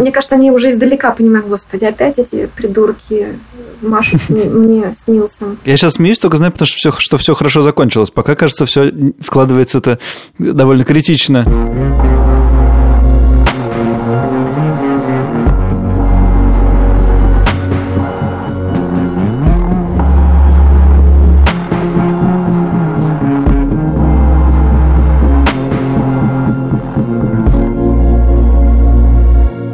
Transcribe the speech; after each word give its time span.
Мне 0.00 0.12
кажется, 0.12 0.34
они 0.34 0.50
уже 0.50 0.70
издалека 0.70 1.10
понимают, 1.12 1.46
господи, 1.46 1.84
опять 1.84 2.18
эти 2.18 2.48
придурки 2.54 3.38
машут 3.82 4.28
мне 4.28 4.92
с 4.96 5.08
Нилсом. 5.08 5.58
Я 5.64 5.76
сейчас 5.76 5.94
смеюсь, 5.94 6.18
только 6.18 6.36
знаю, 6.36 6.52
потому 6.52 6.66
что 6.66 6.76
все, 6.76 6.92
что 6.98 7.16
все 7.16 7.34
хорошо 7.34 7.62
закончилось. 7.62 8.10
Пока, 8.10 8.34
кажется, 8.34 8.66
все 8.66 8.92
складывается 9.20 9.78
это 9.78 9.98
довольно 10.38 10.84
критично. 10.84 12.17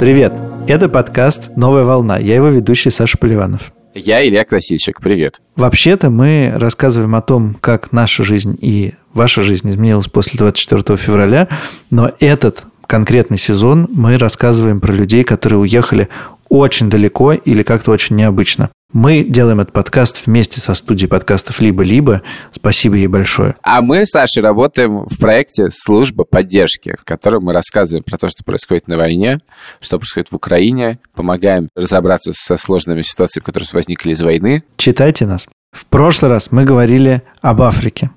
Привет! 0.05 0.35
Это 0.69 0.91
подкаст 0.91 1.57
«Новая 1.57 1.85
волна». 1.85 2.19
Я 2.19 2.35
его 2.35 2.49
ведущий 2.49 2.91
Саша 2.91 3.17
Поливанов. 3.17 3.73
Я 3.95 4.23
Илья 4.23 4.45
Красильщик. 4.45 5.01
Привет. 5.01 5.41
Вообще-то 5.57 6.11
мы 6.11 6.53
рассказываем 6.57 7.15
о 7.15 7.23
том, 7.23 7.57
как 7.59 7.91
наша 7.91 8.23
жизнь 8.23 8.55
и 8.61 8.93
ваша 9.15 9.43
жизнь 9.43 9.71
изменилась 9.71 10.09
после 10.09 10.37
24 10.37 10.99
февраля, 10.99 11.49
но 11.89 12.13
этот 12.21 12.65
конкретный 12.87 13.39
сезон 13.39 13.89
мы 13.91 14.19
рассказываем 14.19 14.79
про 14.79 14.93
людей, 14.93 15.25
которые 15.25 15.61
уехали 15.61 16.11
очень 16.51 16.91
далеко 16.91 17.33
или 17.33 17.63
как-то 17.63 17.91
очень 17.91 18.17
необычно. 18.17 18.69
Мы 18.95 19.25
делаем 19.25 19.59
этот 19.59 19.73
подкаст 19.73 20.25
вместе 20.25 20.61
со 20.61 20.73
студией 20.73 21.09
подкастов 21.09 21.61
«Либо-либо». 21.61 22.23
Спасибо 22.53 22.95
ей 22.95 23.09
большое. 23.09 23.57
А 23.61 23.83
мы 23.83 24.07
с 24.07 24.11
Сашей 24.11 24.41
работаем 24.41 25.07
в 25.07 25.19
проекте 25.19 25.69
«Служба 25.69 26.23
поддержки», 26.23 26.95
в 26.97 27.05
котором 27.05 27.43
мы 27.43 27.53
рассказываем 27.53 28.05
про 28.05 28.19
то, 28.19 28.29
что 28.29 28.45
происходит 28.45 28.87
на 28.87 28.97
войне, 28.97 29.39
что 29.81 29.99
происходит 29.99 30.31
в 30.31 30.37
Украине, 30.37 31.01
помогаем 31.13 31.67
разобраться 31.75 32.31
со 32.33 32.57
сложными 32.57 33.01
ситуациями, 33.01 33.45
которые 33.45 33.69
возникли 33.73 34.13
из 34.13 34.23
войны. 34.23 34.63
Читайте 34.77 35.27
нас. 35.27 35.49
В 35.73 35.87
прошлый 35.87 36.31
раз 36.31 36.53
мы 36.53 36.63
говорили 36.63 37.23
об 37.41 37.63
Африке. 37.63 38.13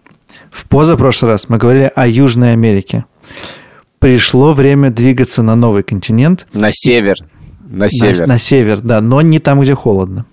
В 0.52 0.68
позапрошлый 0.68 1.32
раз 1.32 1.50
мы 1.50 1.58
говорили 1.58 1.92
о 1.96 2.06
Южной 2.08 2.54
Америке. 2.54 3.06
Пришло 3.98 4.54
время 4.54 4.92
двигаться 4.92 5.42
на 5.42 5.56
новый 5.56 5.82
континент. 5.82 6.46
На 6.54 6.70
север. 6.72 7.16
На 7.68 7.90
север. 7.90 8.22
На, 8.22 8.34
на 8.34 8.38
север, 8.40 8.82
да, 8.82 9.02
но 9.02 9.24
не 9.24 9.40
там, 9.40 9.60
где 9.60 9.74
холодно. 9.74 10.28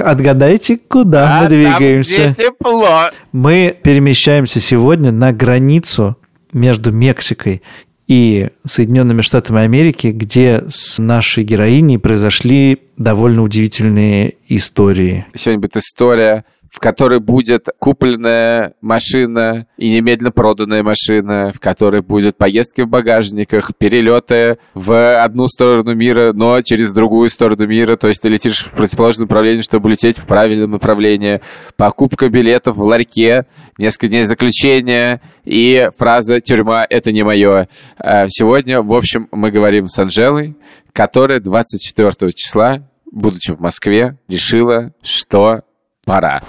Отгадайте, 0.00 0.76
куда 0.76 1.38
а 1.38 1.42
мы 1.42 1.48
двигаемся. 1.48 2.24
Там, 2.24 2.32
где 2.32 2.44
тепло. 2.44 3.10
Мы 3.32 3.76
перемещаемся 3.82 4.60
сегодня 4.60 5.12
на 5.12 5.32
границу 5.32 6.16
между 6.52 6.92
Мексикой 6.92 7.62
и 8.10 8.48
Соединенными 8.66 9.20
Штатами 9.20 9.60
Америки, 9.60 10.08
где 10.08 10.64
с 10.68 10.98
нашей 10.98 11.44
героиней 11.44 11.96
произошли 11.98 12.82
довольно 12.96 13.42
удивительные 13.42 14.34
истории. 14.48 15.26
Сегодня 15.34 15.60
будет 15.60 15.76
история 15.76 16.44
в 16.70 16.78
которой 16.78 17.18
будет 17.18 17.66
купленная 17.80 18.74
машина 18.80 19.66
и 19.76 19.90
немедленно 19.90 20.30
проданная 20.30 20.84
машина, 20.84 21.50
в 21.52 21.58
которой 21.58 22.00
будет 22.00 22.36
поездки 22.36 22.82
в 22.82 22.88
багажниках, 22.88 23.72
перелеты 23.76 24.58
в 24.74 25.20
одну 25.20 25.48
сторону 25.48 25.94
мира, 25.94 26.32
но 26.32 26.62
через 26.62 26.92
другую 26.92 27.28
сторону 27.28 27.66
мира, 27.66 27.96
то 27.96 28.06
есть 28.06 28.22
ты 28.22 28.28
летишь 28.28 28.66
в 28.66 28.70
противоположном 28.70 29.26
направлении, 29.26 29.62
чтобы 29.62 29.90
лететь 29.90 30.18
в 30.18 30.26
правильном 30.26 30.70
направлении, 30.70 31.40
покупка 31.76 32.28
билетов 32.28 32.76
в 32.76 32.82
ларьке, 32.82 33.46
несколько 33.76 34.06
дней 34.06 34.22
заключения 34.22 35.20
и 35.44 35.88
фраза 35.98 36.40
«тюрьма– 36.40 36.86
это 36.88 37.10
не 37.10 37.24
мое». 37.24 37.68
А 37.98 38.26
сегодня, 38.28 38.80
в 38.80 38.94
общем, 38.94 39.28
мы 39.32 39.50
говорим 39.50 39.88
с 39.88 39.98
Анжелой, 39.98 40.56
которая 40.92 41.40
24 41.40 42.30
числа 42.32 42.86
будучи 43.12 43.50
в 43.50 43.60
Москве, 43.60 44.18
решила, 44.28 44.92
что 45.02 45.62
пора. 46.04 46.42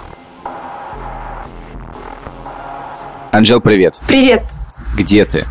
Анжел, 3.30 3.60
привет. 3.60 4.00
Привет. 4.06 4.42
Где 4.96 5.24
ты? 5.24 5.46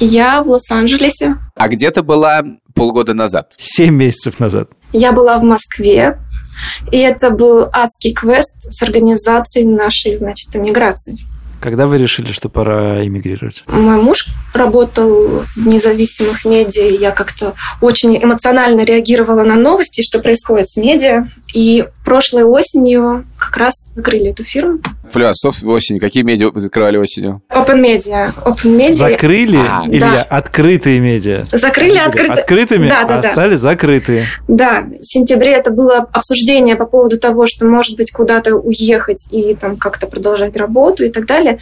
Я 0.00 0.42
в 0.42 0.50
Лос-Анджелесе. 0.50 1.36
А 1.54 1.68
где 1.68 1.90
ты 1.90 2.02
была 2.02 2.42
полгода 2.74 3.14
назад? 3.14 3.54
Семь 3.56 3.94
месяцев 3.94 4.40
назад. 4.40 4.70
Я 4.92 5.12
была 5.12 5.38
в 5.38 5.44
Москве, 5.44 6.18
и 6.90 6.98
это 6.98 7.30
был 7.30 7.68
адский 7.72 8.12
квест 8.12 8.70
с 8.70 8.82
организацией 8.82 9.66
нашей, 9.66 10.16
значит, 10.16 10.54
эмиграции. 10.54 11.18
Когда 11.62 11.86
вы 11.86 11.96
решили, 11.96 12.32
что 12.32 12.48
пора 12.48 13.06
эмигрировать? 13.06 13.62
Мой 13.68 14.02
муж 14.02 14.26
работал 14.52 15.44
в 15.54 15.66
независимых 15.66 16.44
медиа, 16.44 16.88
и 16.88 16.98
я 16.98 17.12
как-то 17.12 17.54
очень 17.80 18.16
эмоционально 18.20 18.84
реагировала 18.84 19.44
на 19.44 19.54
новости, 19.54 20.02
что 20.02 20.18
происходит 20.18 20.68
с 20.68 20.76
медиа. 20.76 21.28
И 21.54 21.86
прошлой 22.04 22.42
осенью 22.42 23.24
как 23.46 23.56
раз 23.56 23.90
закрыли 23.94 24.30
эту 24.30 24.44
фирму. 24.44 24.78
Флюасов 25.10 25.62
осенью. 25.64 26.00
Какие 26.00 26.22
медиа 26.22 26.50
вы 26.50 26.60
закрывали 26.60 26.96
осенью? 26.96 27.42
Open 27.50 27.82
Media. 27.82 28.32
Open 28.44 28.76
Media. 28.76 28.92
Закрыли 28.92 29.56
а, 29.56 29.84
или 29.86 30.00
да. 30.00 30.22
открытые 30.22 31.00
медиа? 31.00 31.42
Закрыли 31.44 31.98
открытые. 31.98 32.42
Открытыми, 32.42 32.88
да, 32.88 33.04
да, 33.04 33.18
а 33.18 33.22
да. 33.22 33.32
стали 33.32 33.56
закрытые. 33.56 34.26
Да. 34.48 34.82
В 34.82 35.04
сентябре 35.04 35.52
это 35.52 35.70
было 35.70 35.98
обсуждение 36.12 36.76
по 36.76 36.86
поводу 36.86 37.18
того, 37.18 37.46
что, 37.46 37.66
может 37.66 37.96
быть, 37.96 38.12
куда-то 38.12 38.54
уехать 38.54 39.26
и 39.30 39.54
там 39.54 39.76
как-то 39.76 40.06
продолжать 40.06 40.56
работу 40.56 41.04
и 41.04 41.10
так 41.10 41.26
далее. 41.26 41.58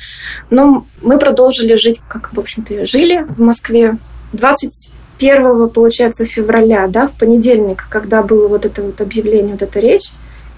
Но 0.50 0.86
мы 1.02 1.18
продолжили 1.18 1.74
жить, 1.76 2.00
как, 2.08 2.32
в 2.32 2.38
общем-то, 2.38 2.74
и 2.74 2.84
жили 2.84 3.24
в 3.28 3.40
Москве. 3.40 3.96
21 4.32 5.70
получается, 5.70 6.24
февраля, 6.26 6.86
да, 6.86 7.08
в 7.08 7.12
понедельник, 7.12 7.86
когда 7.88 8.22
было 8.22 8.48
вот 8.48 8.64
это 8.64 8.82
вот 8.82 9.00
объявление, 9.00 9.52
вот 9.52 9.62
эта 9.62 9.80
речь, 9.80 10.10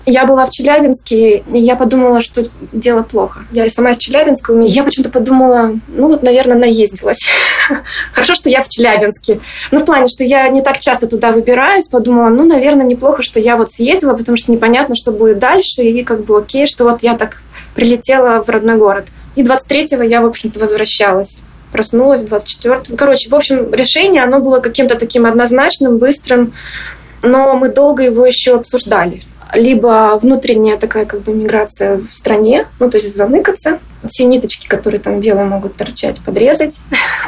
я 0.07 0.27
была 0.27 0.47
в 0.47 0.51
Челябинске, 0.51 1.39
и 1.39 1.59
я 1.59 1.77
подумала, 1.77 2.21
что 2.21 2.45
дело 2.73 3.03
плохо. 3.03 3.45
Я 3.53 3.69
сама 3.71 3.93
из 3.93 3.99
Челябинска, 3.99 4.53
и 4.61 4.67
я 4.67 4.83
почему-то 4.83 5.11
подумала, 5.11 5.79
ну 5.89 6.09
вот, 6.09 6.23
наверное, 6.23 6.57
наездилась. 6.57 7.21
Хорошо, 8.12 8.35
что 8.35 8.51
я 8.51 8.62
в 8.62 8.69
Челябинске. 8.69 9.41
Ну, 9.71 9.81
в 9.81 9.85
плане, 9.85 10.09
что 10.09 10.25
я 10.25 10.49
не 10.49 10.61
так 10.61 10.79
часто 10.79 11.07
туда 11.07 11.31
выбираюсь, 11.31 11.87
подумала, 11.87 12.31
ну, 12.31 12.45
наверное, 12.45 12.85
неплохо, 12.85 13.23
что 13.23 13.39
я 13.39 13.57
вот 13.57 13.71
съездила, 13.71 14.15
потому 14.15 14.37
что 14.37 14.51
непонятно, 14.51 14.97
что 14.97 15.12
будет 15.12 15.39
дальше, 15.39 15.83
и 15.83 16.03
как 16.03 16.25
бы 16.25 16.39
окей, 16.39 16.67
что 16.67 16.85
вот 16.85 17.03
я 17.03 17.15
так 17.15 17.41
прилетела 17.75 18.43
в 18.43 18.49
родной 18.49 18.77
город. 18.77 19.07
И 19.37 19.43
23-го 19.43 20.03
я, 20.03 20.21
в 20.21 20.27
общем-то, 20.27 20.59
возвращалась 20.59 21.39
проснулась 21.71 22.21
24-го. 22.21 22.99
Короче, 22.99 23.31
в 23.31 23.35
общем, 23.35 23.73
решение, 23.73 24.23
оно 24.23 24.41
было 24.41 24.59
каким-то 24.59 24.95
таким 24.95 25.25
однозначным, 25.25 25.97
быстрым, 25.97 26.53
но 27.23 27.57
мы 27.57 27.71
долго 27.71 28.03
его 28.03 28.27
еще 28.27 28.57
обсуждали 28.57 29.23
либо 29.53 30.19
внутренняя 30.21 30.77
такая 30.77 31.05
как 31.05 31.23
бы 31.23 31.33
миграция 31.33 31.99
в 31.99 32.15
стране, 32.15 32.67
ну 32.79 32.91
то 32.91 32.97
есть 32.97 33.17
заныкаться, 33.17 33.79
все 34.09 34.25
ниточки, 34.25 34.67
которые 34.67 35.01
там 35.01 35.21
белые 35.21 35.47
могут 35.47 35.75
торчать, 35.75 36.21
подрезать. 36.21 36.81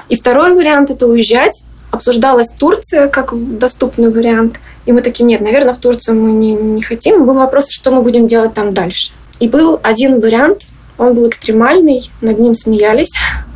И 0.08 0.16
второй 0.16 0.54
вариант 0.54 0.90
это 0.90 1.06
уезжать. 1.06 1.64
Обсуждалась 1.90 2.48
Турция 2.48 3.08
как 3.08 3.32
доступный 3.58 4.10
вариант. 4.10 4.58
И 4.84 4.92
мы 4.92 5.00
такие, 5.00 5.24
нет, 5.24 5.40
наверное, 5.40 5.74
в 5.74 5.78
Турцию 5.78 6.20
мы 6.20 6.32
не, 6.32 6.52
не 6.52 6.82
хотим. 6.82 7.24
Был 7.24 7.34
вопрос, 7.34 7.66
что 7.70 7.92
мы 7.92 8.02
будем 8.02 8.26
делать 8.26 8.54
там 8.54 8.74
дальше. 8.74 9.12
И 9.38 9.48
был 9.48 9.78
один 9.82 10.20
вариант, 10.20 10.62
он 10.98 11.14
был 11.14 11.28
экстремальный, 11.28 12.10
над 12.20 12.38
ним 12.40 12.54
смеялись, 12.56 13.12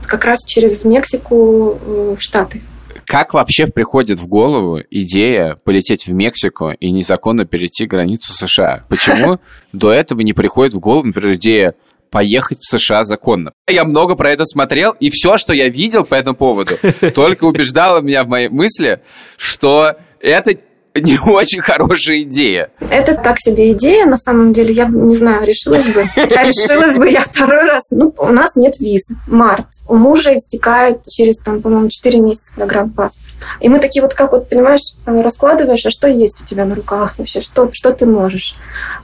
как 0.07 0.25
раз 0.25 0.45
через 0.45 0.85
Мексику 0.85 1.79
э, 1.85 2.17
в 2.19 2.23
Штаты. 2.23 2.63
Как 3.09 3.33
вообще 3.33 3.67
приходит 3.67 4.19
в 4.19 4.27
голову 4.27 4.83
идея 4.91 5.57
полететь 5.65 6.07
в 6.07 6.13
Мексику 6.13 6.73
и 6.73 6.91
незаконно 6.91 7.47
перейти 7.47 7.87
границу 7.87 8.35
США? 8.35 8.85
Почему 8.91 9.41
до 9.73 9.91
этого 9.91 10.21
не 10.21 10.35
приходит 10.35 10.75
в 10.75 10.79
голову, 10.79 11.07
например, 11.07 11.35
идея 11.37 11.75
поехать 12.11 12.59
в 12.61 12.67
США 12.67 13.05
законно. 13.05 13.53
Я 13.67 13.85
много 13.85 14.15
про 14.15 14.31
это 14.31 14.45
смотрел, 14.45 14.93
и 14.93 15.09
все, 15.11 15.39
что 15.39 15.55
я 15.55 15.69
видел 15.69 16.05
по 16.05 16.15
этому 16.15 16.37
поводу, 16.37 16.77
только 17.15 17.45
убеждало 17.45 18.01
меня 18.01 18.25
в 18.25 18.29
моей 18.29 18.49
мысли, 18.49 19.01
что 19.39 19.97
это 20.21 20.55
не 21.05 21.19
очень 21.19 21.61
хорошая 21.61 22.23
идея. 22.23 22.71
Это 22.91 23.15
так 23.15 23.39
себе 23.39 23.73
идея, 23.73 24.07
на 24.07 24.17
самом 24.17 24.53
деле. 24.53 24.75
Я 24.75 24.87
не 24.87 25.15
знаю, 25.15 25.47
решилась 25.47 25.87
бы. 25.87 26.03
Решилась 26.17 26.97
бы 26.97 27.09
я 27.09 27.21
второй 27.21 27.67
раз. 27.67 27.87
Ну, 27.91 28.15
у 28.17 28.29
нас 28.29 28.57
нет 28.57 28.79
виз. 28.79 29.11
Март. 29.27 29.67
У 29.87 29.97
мужа 29.97 30.37
истекает 30.37 31.03
через, 31.09 31.39
там, 31.39 31.63
по-моему, 31.63 31.89
4 31.89 32.21
месяца 32.21 32.53
загранпаспорт. 32.57 33.29
И 33.61 33.69
мы 33.69 33.79
такие 33.79 34.03
вот, 34.03 34.15
как 34.15 34.33
вот, 34.33 34.49
понимаешь, 34.49 34.95
раскладываешь, 35.07 35.87
а 35.87 35.91
что 35.91 36.09
есть 36.09 36.41
у 36.41 36.45
тебя 36.45 36.65
на 36.65 36.75
руках 36.75 37.15
вообще? 37.19 37.41
Что, 37.41 37.71
что 37.73 37.93
ты 37.93 38.07
можешь? 38.07 38.55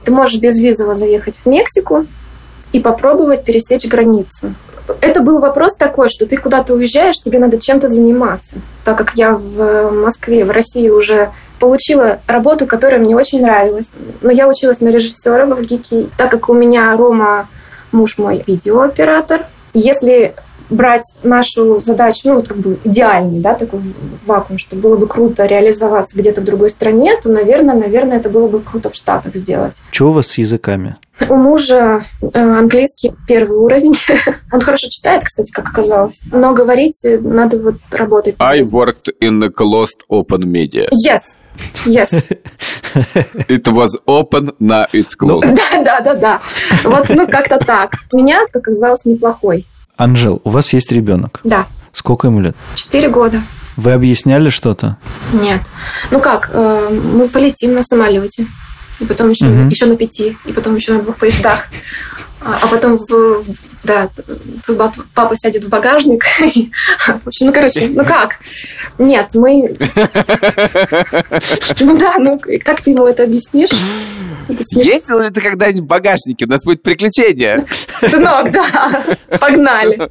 Ты 0.03 0.11
можешь 0.11 0.39
без 0.39 0.59
визово 0.59 0.95
заехать 0.95 1.35
в 1.37 1.45
Мексику 1.45 2.05
и 2.71 2.79
попробовать 2.79 3.45
пересечь 3.45 3.87
границу 3.87 4.53
это 5.01 5.21
был 5.21 5.39
вопрос 5.39 5.75
такой, 5.75 6.09
что 6.09 6.25
ты 6.25 6.37
куда-то 6.37 6.73
уезжаешь, 6.73 7.17
тебе 7.17 7.39
надо 7.39 7.59
чем-то 7.59 7.89
заниматься. 7.89 8.57
Так 8.83 8.97
как 8.97 9.13
я 9.15 9.33
в 9.33 9.59
э, 9.59 9.91
Москве, 9.91 10.45
в 10.45 10.51
России 10.51 10.89
уже 10.89 11.31
получила 11.59 12.19
работу, 12.27 12.65
которая 12.67 12.99
мне 12.99 13.15
очень 13.15 13.41
нравилась. 13.41 13.91
Но 14.21 14.31
я 14.31 14.47
училась 14.47 14.81
на 14.81 14.89
режиссера 14.89 15.45
в 15.45 15.61
ГИКе, 15.61 16.07
так 16.17 16.31
как 16.31 16.49
у 16.49 16.53
меня 16.53 16.95
Рома, 16.95 17.47
муж 17.91 18.17
мой, 18.17 18.43
видеооператор. 18.45 19.45
Если 19.73 20.35
брать 20.69 21.15
нашу 21.23 21.79
задачу, 21.79 22.21
ну, 22.25 22.35
вот 22.35 22.47
как 22.47 22.57
бы 22.57 22.79
идеальный, 22.83 23.39
да, 23.39 23.53
такой 23.53 23.81
вакуум, 24.25 24.57
что 24.57 24.75
было 24.75 24.95
бы 24.95 25.07
круто 25.07 25.45
реализоваться 25.45 26.17
где-то 26.17 26.41
в 26.41 26.43
другой 26.43 26.69
стране, 26.69 27.11
то, 27.21 27.29
наверное, 27.29 27.75
наверное, 27.75 28.17
это 28.17 28.29
было 28.29 28.47
бы 28.47 28.59
круто 28.59 28.89
в 28.89 28.95
Штатах 28.95 29.35
сделать. 29.35 29.81
Что 29.91 30.09
у 30.09 30.11
вас 30.11 30.27
с 30.27 30.37
языками? 30.37 30.95
У 31.29 31.35
мужа 31.35 32.03
э, 32.21 32.27
английский 32.41 33.13
первый 33.27 33.57
уровень. 33.57 33.95
Он 34.51 34.59
хорошо 34.59 34.87
читает, 34.89 35.23
кстати, 35.23 35.51
как 35.51 35.69
оказалось. 35.69 36.21
Но 36.31 36.53
говорить 36.53 37.05
надо 37.21 37.59
вот 37.59 37.75
работать. 37.91 38.35
I 38.39 38.61
worked 38.61 39.09
in 39.21 39.39
the 39.39 39.49
closed 39.49 39.99
open 40.09 40.45
media. 40.45 40.89
Yes. 40.91 41.37
Yes. 41.85 42.11
It 43.47 43.67
was 43.67 43.97
open, 44.07 44.51
now 44.59 44.85
it's 44.93 45.15
Ну, 45.19 45.39
closed. 45.41 45.55
да, 45.55 45.83
да, 45.83 45.99
да, 46.01 46.15
да. 46.15 46.41
Вот, 46.83 47.09
ну, 47.09 47.27
как-то 47.27 47.57
так. 47.57 47.95
У 48.11 48.17
меня, 48.17 48.39
как 48.51 48.67
оказалось, 48.67 49.05
неплохой. 49.05 49.65
Анжел, 49.97 50.41
у 50.43 50.49
вас 50.49 50.73
есть 50.73 50.91
ребенок. 50.91 51.39
Да. 51.43 51.67
Сколько 51.93 52.27
ему 52.27 52.41
лет? 52.41 52.55
Четыре 52.75 53.09
года. 53.09 53.41
Вы 53.77 53.91
объясняли 53.93 54.49
что-то? 54.49 54.97
Нет. 55.33 55.61
Ну 56.11 56.19
как, 56.19 56.49
э, 56.53 56.89
мы 57.13 57.27
полетим 57.27 57.73
на 57.73 57.83
самолете, 57.83 58.47
и 58.99 59.05
потом 59.05 59.29
еще, 59.29 59.45
Мгм. 59.45 59.67
еще 59.69 59.85
на 59.85 59.95
пяти, 59.97 60.37
и 60.45 60.53
потом 60.53 60.75
еще 60.75 60.93
на 60.93 61.01
двух 61.03 61.17
поездах. 61.17 61.67
А, 62.41 62.59
а 62.61 62.67
потом 62.67 62.97
в, 62.97 63.07
в- 63.09 63.55
да, 63.85 64.09
твой 64.65 64.77
баб- 64.77 65.05
папа 65.13 65.35
сядет 65.35 65.63
в 65.63 65.69
багажник. 65.69 66.23
В 67.23 67.27
общем, 67.27 67.47
ну, 67.47 67.53
короче, 67.53 67.87
ну 67.87 68.03
как? 68.05 68.39
Нет, 68.97 69.31
мы... 69.33 69.75
Ну 71.79 71.97
да, 71.97 72.15
ну 72.17 72.39
как 72.63 72.81
ты 72.81 72.91
ему 72.91 73.05
это 73.05 73.23
объяснишь? 73.23 73.71
Ездил 74.71 75.21
ли 75.21 75.29
ты 75.29 75.41
когда-нибудь 75.41 75.81
в 75.81 75.85
багажнике? 75.85 76.45
У 76.45 76.47
нас 76.47 76.63
будет 76.63 76.83
приключение. 76.83 77.65
Сынок, 77.99 78.51
да, 78.51 79.03
погнали. 79.39 80.09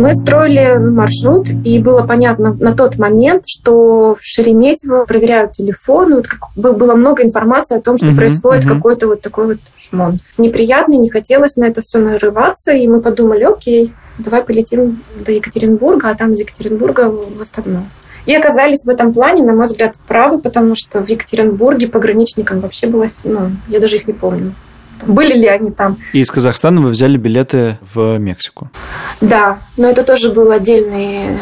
Мы 0.00 0.14
строили 0.14 0.78
маршрут, 0.78 1.50
и 1.62 1.78
было 1.78 2.06
понятно 2.06 2.54
на 2.58 2.74
тот 2.74 2.98
момент, 2.98 3.42
что 3.46 4.14
в 4.18 4.20
Шереметьево 4.22 5.04
проверяют 5.04 5.52
телефоны. 5.52 6.16
Вот 6.16 6.26
как 6.26 6.40
бы- 6.56 6.72
было 6.72 6.94
много 6.94 7.22
информации 7.22 7.76
о 7.76 7.82
том, 7.82 7.98
что 7.98 8.06
Мгм, 8.06 8.16
происходит 8.16 8.64
мгм. 8.64 8.76
какой-то 8.76 9.08
вот 9.08 9.20
такой 9.20 9.46
вот 9.46 9.58
шмон. 9.76 10.20
Неприятно, 10.38 10.94
не 10.94 11.10
хотелось 11.10 11.56
на 11.56 11.64
это 11.64 11.82
все 11.82 11.98
нарываться, 11.98 12.72
и 12.72 12.88
мы 12.88 13.02
подумали, 13.02 13.44
окей, 13.44 13.92
давай 14.16 14.42
полетим 14.42 15.04
до 15.22 15.32
Екатеринбурга, 15.32 16.08
а 16.08 16.14
там 16.14 16.32
из 16.32 16.40
Екатеринбурга 16.40 17.10
в 17.10 17.38
остальное. 17.38 17.84
И 18.24 18.34
оказались 18.34 18.84
в 18.84 18.88
этом 18.88 19.12
плане, 19.12 19.42
на 19.42 19.52
мой 19.52 19.66
взгляд, 19.66 19.96
правы, 20.08 20.38
потому 20.38 20.76
что 20.76 21.00
в 21.00 21.08
Екатеринбурге 21.10 21.88
пограничникам 21.88 22.60
вообще 22.60 22.86
было, 22.86 23.06
ну, 23.22 23.50
я 23.68 23.80
даже 23.80 23.96
их 23.96 24.06
не 24.06 24.14
помню. 24.14 24.54
Были 25.06 25.34
ли 25.34 25.46
они 25.46 25.70
там? 25.70 25.98
И 26.12 26.20
из 26.20 26.30
Казахстана 26.30 26.80
вы 26.80 26.90
взяли 26.90 27.16
билеты 27.16 27.78
в 27.94 28.18
Мексику. 28.18 28.70
Да, 29.20 29.58
но 29.76 29.88
это 29.88 30.02
тоже 30.02 30.30
был 30.32 30.50
отдельный 30.50 31.24
э, 31.28 31.36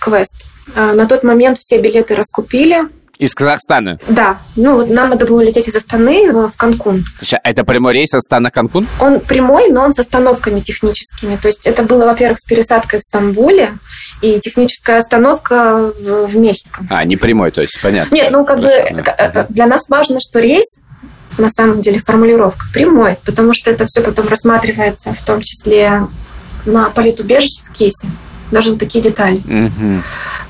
квест. 0.00 0.50
Э, 0.74 0.92
На 0.92 1.06
тот 1.06 1.22
момент 1.24 1.58
все 1.58 1.80
билеты 1.80 2.14
раскупили. 2.14 2.88
Из 3.18 3.34
Казахстана. 3.34 3.98
Да, 4.08 4.38
ну 4.54 4.76
вот 4.76 4.90
нам 4.90 5.10
надо 5.10 5.26
было 5.26 5.40
лететь 5.40 5.66
из 5.66 5.74
Астаны 5.74 6.30
в 6.32 6.52
Канкун. 6.56 7.04
Ща, 7.20 7.40
Это 7.42 7.64
прямой 7.64 7.92
рейс 7.94 8.14
Астана-Канкун? 8.14 8.86
Он 9.00 9.18
прямой, 9.18 9.70
но 9.70 9.82
он 9.82 9.92
с 9.92 9.98
остановками 9.98 10.60
техническими. 10.60 11.34
То 11.34 11.48
есть 11.48 11.66
это 11.66 11.82
было, 11.82 12.04
во-первых, 12.06 12.38
с 12.38 12.44
пересадкой 12.44 13.00
в 13.00 13.02
Стамбуле 13.02 13.70
и 14.22 14.38
техническая 14.38 14.98
остановка 14.98 15.92
в, 16.00 16.26
в 16.28 16.36
Мехико. 16.36 16.86
А, 16.90 17.04
не 17.04 17.16
прямой, 17.16 17.50
то 17.50 17.60
есть, 17.60 17.80
понятно. 17.82 18.14
Нет, 18.14 18.30
ну 18.30 18.44
как 18.44 18.60
Хорошо, 18.60 18.94
бы 18.94 19.02
да. 19.02 19.32
э, 19.34 19.46
для 19.48 19.66
нас 19.66 19.88
важно, 19.88 20.20
что 20.20 20.38
рейс 20.38 20.78
на 21.38 21.48
самом 21.50 21.80
деле 21.80 22.00
формулировка 22.04 22.66
прямой, 22.72 23.16
потому 23.24 23.52
что 23.54 23.70
это 23.70 23.86
все 23.86 24.02
потом 24.02 24.28
рассматривается 24.28 25.12
в 25.12 25.20
том 25.22 25.40
числе 25.40 26.06
на 26.66 26.90
политубежище 26.90 27.62
в 27.70 27.76
кейсе. 27.76 28.08
Даже 28.50 28.70
вот 28.70 28.78
такие 28.78 29.02
детали. 29.02 29.40
Мгм. 29.44 30.02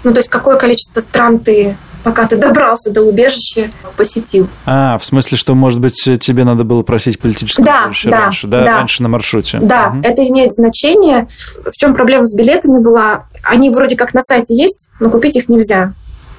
Ну, 0.04 0.12
то 0.12 0.18
есть 0.20 0.28
какое 0.28 0.56
количество 0.56 1.00
стран 1.00 1.40
ты, 1.40 1.76
пока 2.04 2.26
ты 2.26 2.36
добрался 2.36 2.92
до 2.92 3.02
убежища, 3.02 3.70
посетил. 3.96 4.48
А, 4.66 4.96
в 4.98 5.04
смысле, 5.04 5.36
что, 5.36 5.54
может 5.54 5.80
быть, 5.80 6.02
тебе 6.20 6.44
надо 6.44 6.62
было 6.64 6.82
просить 6.82 7.18
политическое 7.18 7.64
Да, 7.64 7.84
убежище 7.86 8.10
да, 8.10 8.20
раньше, 8.20 8.46
да, 8.46 8.64
да. 8.64 8.76
раньше 8.78 9.02
на 9.02 9.08
маршруте. 9.08 9.58
Да, 9.60 9.90
Мгм. 9.90 10.02
это 10.02 10.26
имеет 10.28 10.52
значение. 10.52 11.26
В 11.64 11.72
чем 11.76 11.92
проблема 11.94 12.26
с 12.26 12.34
билетами 12.36 12.78
была? 12.80 13.26
Они 13.42 13.68
вроде 13.70 13.96
как 13.96 14.14
на 14.14 14.22
сайте 14.22 14.54
есть, 14.54 14.90
но 15.00 15.10
купить 15.10 15.36
их 15.36 15.48
нельзя. 15.48 15.92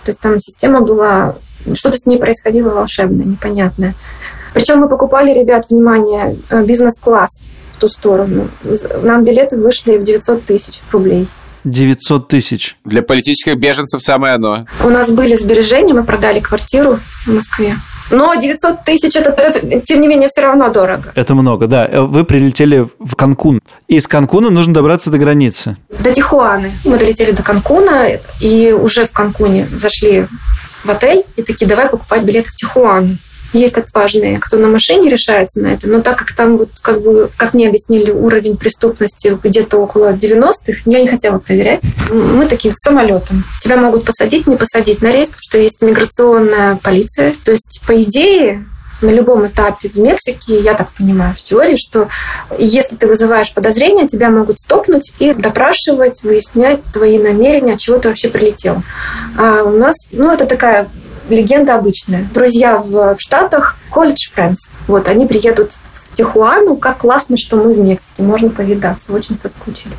То 0.06 0.12
есть 0.12 0.22
там 0.22 0.40
система 0.40 0.82
была... 0.82 1.36
Что-то 1.74 1.98
с 1.98 2.06
ней 2.06 2.18
происходило 2.18 2.70
волшебное, 2.70 3.26
непонятное. 3.26 3.94
Причем 4.54 4.80
мы 4.80 4.90
покупали, 4.90 5.34
ребят, 5.34 5.70
внимание, 5.70 6.38
э, 6.50 6.64
бизнес-класс 6.64 7.40
в 7.74 7.78
ту 7.78 7.88
сторону. 7.88 8.50
Нам 9.04 9.24
билеты 9.24 9.58
вышли 9.58 9.98
в 9.98 10.04
900 10.04 10.46
тысяч 10.46 10.82
рублей. 10.92 11.28
900 11.64 12.28
тысяч. 12.28 12.78
Для 12.86 13.02
политических 13.02 13.58
беженцев 13.58 14.02
самое 14.02 14.36
оно. 14.36 14.66
У 14.84 14.90
нас 14.90 15.12
были 15.12 15.36
сбережения, 15.36 15.94
мы 15.94 16.04
продали 16.04 16.40
квартиру 16.40 17.00
в 17.26 17.34
Москве. 17.34 17.76
Но 18.12 18.34
900 18.34 18.84
тысяч, 18.84 19.16
это, 19.16 19.30
это, 19.30 19.82
тем 19.82 20.00
не 20.00 20.08
менее, 20.08 20.30
все 20.30 20.42
равно 20.42 20.70
дорого. 20.70 21.12
Это 21.14 21.36
много, 21.36 21.68
да. 21.68 21.86
Э, 21.86 22.02
Вы 22.02 22.24
прилетели 22.24 22.88
в 22.98 23.16
Канкун. 23.16 23.62
Из 23.88 24.08
Канкуна 24.08 24.50
нужно 24.50 24.74
добраться 24.74 25.12
до 25.12 25.20
границы. 25.20 25.78
До 25.90 26.12
Тихуаны. 26.12 26.72
Мы 26.86 26.98
долетели 26.98 27.32
до 27.32 27.44
Канкуна, 27.44 28.08
и 28.42 28.72
уже 28.72 29.06
в 29.06 29.12
Канкуне 29.12 29.68
зашли 29.70 30.26
в 30.84 30.90
отель 30.90 31.24
и 31.36 31.44
такие, 31.44 31.68
давай 31.68 31.88
покупать 31.88 32.24
билеты 32.24 32.50
в 32.50 32.56
Тихуану. 32.56 33.18
Есть 33.54 33.78
отважные, 33.78 34.40
кто 34.40 34.58
на 34.58 34.68
машине 34.68 35.10
решается 35.10 35.60
на 35.60 35.68
это, 35.68 35.88
но 35.90 36.02
так 36.02 36.20
как 36.20 36.34
там, 36.34 36.58
вот, 36.58 36.70
как 36.82 37.02
бы, 37.02 37.32
как 37.36 37.54
мне 37.54 37.68
объяснили, 37.68 38.12
уровень 38.12 38.58
преступности 38.58 39.38
где-то 39.42 39.78
около 39.78 40.14
90-х, 40.14 40.82
я 40.86 41.02
не 41.02 41.08
хотела 41.08 41.40
проверять. 41.40 41.84
Мы 42.12 42.46
такие, 42.46 42.74
самолетом. 42.78 43.44
Тебя 43.62 43.78
могут 43.78 44.06
посадить, 44.06 44.48
не 44.48 44.56
посадить 44.56 45.02
на 45.02 45.12
рейс, 45.12 45.30
потому 45.30 45.42
что 45.42 45.58
есть 45.58 45.82
миграционная 45.82 46.76
полиция. 46.76 47.34
То 47.44 47.52
есть, 47.52 47.82
по 47.88 48.00
идее, 48.02 48.66
на 49.02 49.10
любом 49.10 49.48
этапе 49.48 49.90
в 49.90 49.98
Мексике, 49.98 50.60
я 50.60 50.74
так 50.74 50.92
понимаю, 50.92 51.34
в 51.36 51.42
теории, 51.42 51.78
что 51.78 52.10
если 52.58 52.96
ты 52.96 53.08
вызываешь 53.08 53.54
подозрения, 53.54 54.08
тебя 54.08 54.30
могут 54.30 54.60
стопнуть 54.60 55.14
и 55.20 55.34
допрашивать, 55.34 56.22
выяснять 56.24 56.84
твои 56.94 57.18
намерения, 57.18 57.74
от 57.74 57.80
чего 57.80 57.98
ты 57.98 58.10
вообще 58.10 58.30
прилетел. 58.30 58.82
А 59.38 59.64
у 59.64 59.72
нас, 59.72 59.96
ну, 60.12 60.32
это 60.32 60.46
такая 60.46 60.90
легенда 61.30 61.76
обычная. 61.76 62.28
Друзья 62.34 62.78
в, 62.78 63.16
в 63.16 63.18
Штатах, 63.20 63.78
college 63.92 64.34
friends, 64.36 64.72
вот, 64.88 65.08
они 65.08 65.26
приедут 65.26 65.74
в 65.94 66.16
Тихуану, 66.16 66.76
как 66.76 67.00
классно, 67.00 67.38
что 67.38 67.58
мы 67.58 67.74
в 67.74 67.78
Мексике, 67.78 68.24
можно 68.24 68.50
повидаться, 68.50 69.14
очень 69.14 69.38
соскучились. 69.38 69.94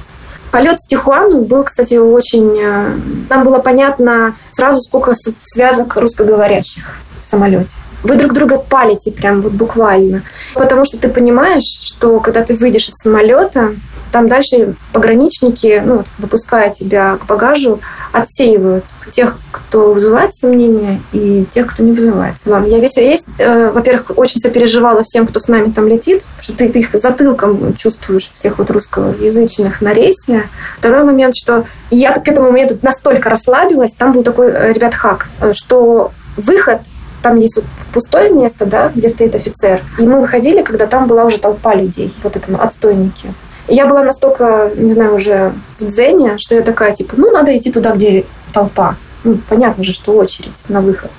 Полет 0.50 0.78
в 0.80 0.88
Тихуану 0.88 1.42
был, 1.42 1.62
кстати, 1.62 1.94
очень... 1.94 2.58
э, 2.58 2.98
Нам 3.28 3.44
было 3.44 3.60
понятно 3.60 4.34
сразу, 4.50 4.80
сколько 4.82 5.14
связок 5.42 5.94
русскоговорящих 5.96 6.96
в 7.22 7.26
самолете. 7.26 7.70
Вы 8.02 8.16
друг 8.16 8.32
друга 8.32 8.58
палите 8.58 9.12
прям 9.12 9.40
вот 9.40 9.52
буквально. 9.52 10.22
Потому 10.54 10.84
что 10.84 10.98
ты 10.98 11.08
понимаешь, 11.08 11.80
что 11.82 12.20
когда 12.20 12.42
ты 12.42 12.54
выйдешь 12.54 12.88
из 12.88 12.94
самолета, 12.94 13.74
там 14.10 14.28
дальше 14.28 14.74
пограничники, 14.92 15.82
ну, 15.84 16.04
выпуская 16.18 16.70
тебя 16.70 17.16
к 17.16 17.26
багажу, 17.26 17.80
отсеивают 18.12 18.84
тех, 19.10 19.38
кто 19.50 19.92
вызывает 19.92 20.34
сомнения, 20.34 21.00
и 21.12 21.44
тех, 21.50 21.66
кто 21.66 21.82
не 21.82 21.92
вызывает. 21.92 22.34
Вам 22.44 22.64
я 22.66 22.78
весь 22.78 22.96
рейс, 22.96 23.24
э, 23.38 23.70
во-первых, 23.70 24.12
очень 24.16 24.40
сопереживала 24.40 25.02
всем, 25.02 25.26
кто 25.26 25.40
с 25.40 25.48
нами 25.48 25.70
там 25.70 25.88
летит, 25.88 26.26
потому 26.36 26.42
что 26.42 26.52
ты, 26.54 26.68
ты 26.68 26.78
их 26.80 26.90
затылком 26.92 27.74
чувствуешь, 27.74 28.30
всех 28.32 28.58
вот 28.58 28.70
русскоязычных 28.70 29.80
на 29.80 29.92
рейсе. 29.92 30.48
Второй 30.76 31.04
момент, 31.04 31.34
что 31.36 31.66
я 31.90 32.12
к 32.12 32.28
этому 32.28 32.50
моменту 32.50 32.78
настолько 32.82 33.30
расслабилась, 33.30 33.92
там 33.92 34.12
был 34.12 34.22
такой, 34.22 34.50
э, 34.50 34.72
ребят, 34.72 34.94
хак, 34.94 35.28
э, 35.40 35.52
что 35.52 36.12
выход 36.36 36.80
там 37.22 37.36
есть 37.36 37.56
вот 37.56 37.64
пустое 37.92 38.30
место, 38.30 38.66
да, 38.66 38.90
где 38.94 39.08
стоит 39.08 39.34
офицер. 39.34 39.82
И 39.98 40.02
мы 40.02 40.20
выходили, 40.20 40.62
когда 40.62 40.86
там 40.86 41.06
была 41.06 41.24
уже 41.24 41.38
толпа 41.38 41.74
людей, 41.74 42.14
вот 42.22 42.36
это 42.36 42.50
ну, 42.50 42.58
отстойники. 42.60 43.34
И 43.68 43.74
я 43.74 43.86
была 43.86 44.02
настолько, 44.02 44.70
не 44.76 44.90
знаю, 44.90 45.14
уже 45.14 45.52
в 45.78 45.86
дзене, 45.86 46.38
что 46.38 46.54
я 46.54 46.62
такая, 46.62 46.92
типа, 46.92 47.14
ну, 47.16 47.30
надо 47.30 47.56
идти 47.56 47.70
туда, 47.70 47.92
где 47.92 48.24
толпа. 48.52 48.96
Ну, 49.22 49.38
понятно 49.48 49.84
же, 49.84 49.92
что 49.92 50.12
очередь 50.12 50.64
на 50.68 50.80
выход. 50.80 51.10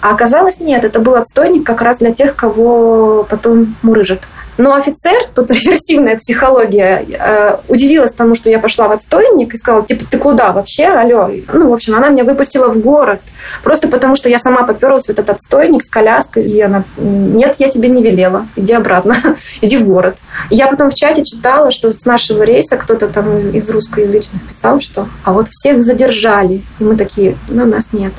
А 0.00 0.10
оказалось, 0.10 0.60
нет, 0.60 0.84
это 0.84 1.00
был 1.00 1.16
отстойник 1.16 1.64
как 1.66 1.82
раз 1.82 1.98
для 1.98 2.12
тех, 2.12 2.36
кого 2.36 3.26
потом 3.28 3.76
мурыжат. 3.82 4.20
Но 4.58 4.74
офицер, 4.74 5.14
тут 5.34 5.50
реверсивная 5.50 6.16
психология, 6.16 7.06
э, 7.08 7.56
удивилась 7.68 8.12
тому, 8.12 8.34
что 8.34 8.50
я 8.50 8.58
пошла 8.58 8.88
в 8.88 8.92
отстойник 8.92 9.54
и 9.54 9.56
сказала, 9.56 9.84
типа, 9.86 10.04
ты 10.10 10.18
куда 10.18 10.52
вообще, 10.52 10.86
алло? 10.86 11.30
Ну, 11.52 11.70
в 11.70 11.72
общем, 11.72 11.94
она 11.94 12.08
меня 12.08 12.24
выпустила 12.24 12.68
в 12.68 12.78
город, 12.78 13.20
просто 13.62 13.88
потому 13.88 14.16
что 14.16 14.28
я 14.28 14.38
сама 14.38 14.64
поперлась 14.64 15.06
в 15.06 15.10
этот 15.10 15.30
отстойник 15.30 15.82
с 15.82 15.88
коляской, 15.88 16.42
и 16.42 16.60
она, 16.60 16.84
нет, 16.98 17.56
я 17.58 17.68
тебе 17.70 17.88
не 17.88 18.02
велела, 18.02 18.46
иди 18.56 18.74
обратно, 18.74 19.16
иди 19.60 19.76
в 19.76 19.84
город. 19.84 20.18
И 20.50 20.56
я 20.56 20.66
потом 20.66 20.90
в 20.90 20.94
чате 20.94 21.22
читала, 21.24 21.70
что 21.70 21.92
с 21.92 22.04
нашего 22.04 22.42
рейса 22.42 22.76
кто-то 22.76 23.08
там 23.08 23.50
из 23.50 23.70
русскоязычных 23.70 24.46
писал, 24.46 24.80
что 24.80 25.08
а 25.24 25.32
вот 25.32 25.48
всех 25.50 25.82
задержали. 25.82 26.62
И 26.78 26.84
мы 26.84 26.96
такие, 26.96 27.36
ну, 27.48 27.64
нас 27.64 27.92
нет. 27.92 28.12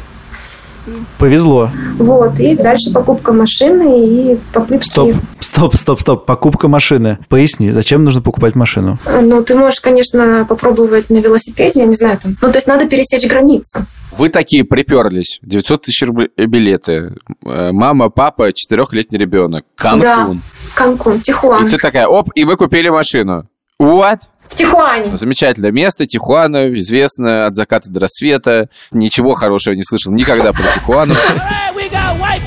Повезло. 1.18 1.70
Вот, 1.98 2.40
и 2.40 2.56
дальше 2.56 2.92
покупка 2.92 3.34
машины 3.34 4.34
и 4.34 4.40
попытки... 4.54 4.86
Стоп. 4.90 5.16
Стоп. 5.40 5.76
Стоп, 5.76 6.00
стоп. 6.00 6.26
Покупка 6.26 6.68
машины. 6.68 7.18
Поясни, 7.28 7.72
зачем 7.72 8.04
нужно 8.04 8.22
покупать 8.22 8.56
машину? 8.56 8.98
Ну, 9.22 9.44
ты 9.44 9.56
можешь, 9.56 9.80
конечно, 9.82 10.46
попробовать 10.48 11.10
на 11.10 11.18
велосипеде, 11.18 11.82
я 11.82 11.86
не 11.86 11.96
знаю, 11.96 12.18
там. 12.18 12.38
Ну, 12.42 12.50
то 12.52 12.58
есть 12.58 12.68
надо 12.68 12.88
пересечь 12.88 13.28
границу. 13.28 13.86
Вы 14.18 14.30
такие 14.30 14.64
приперлись. 14.64 15.40
900 15.44 15.82
тысяч 15.84 16.02
рублей 16.06 16.30
билеты. 16.38 17.16
Э, 17.46 17.72
Мама, 17.72 18.10
папа, 18.10 18.52
четырехлетний 18.54 19.20
ребенок. 19.20 19.66
Канкун. 19.76 20.02
Да. 20.02 20.30
Канкун, 20.76 21.18
И 21.18 21.22
Тихуана. 21.22 21.70
ты 21.70 21.78
такая, 21.78 22.08
оп, 22.08 22.30
и 22.36 22.44
вы 22.44 22.58
купили 22.58 22.90
машину. 22.90 23.48
What? 23.82 24.20
Тихуане. 24.60 25.16
Замечательное 25.16 25.72
место, 25.72 26.06
Тихуана, 26.06 26.68
известно 26.68 27.46
от 27.46 27.56
заката 27.56 27.90
до 27.90 28.02
рассвета. 28.02 28.68
Ничего 28.92 29.34
хорошего 29.34 29.74
не 29.74 29.84
слышал 29.84 30.12
никогда 30.12 30.52
про 30.52 30.64
Тихуану. 30.74 31.16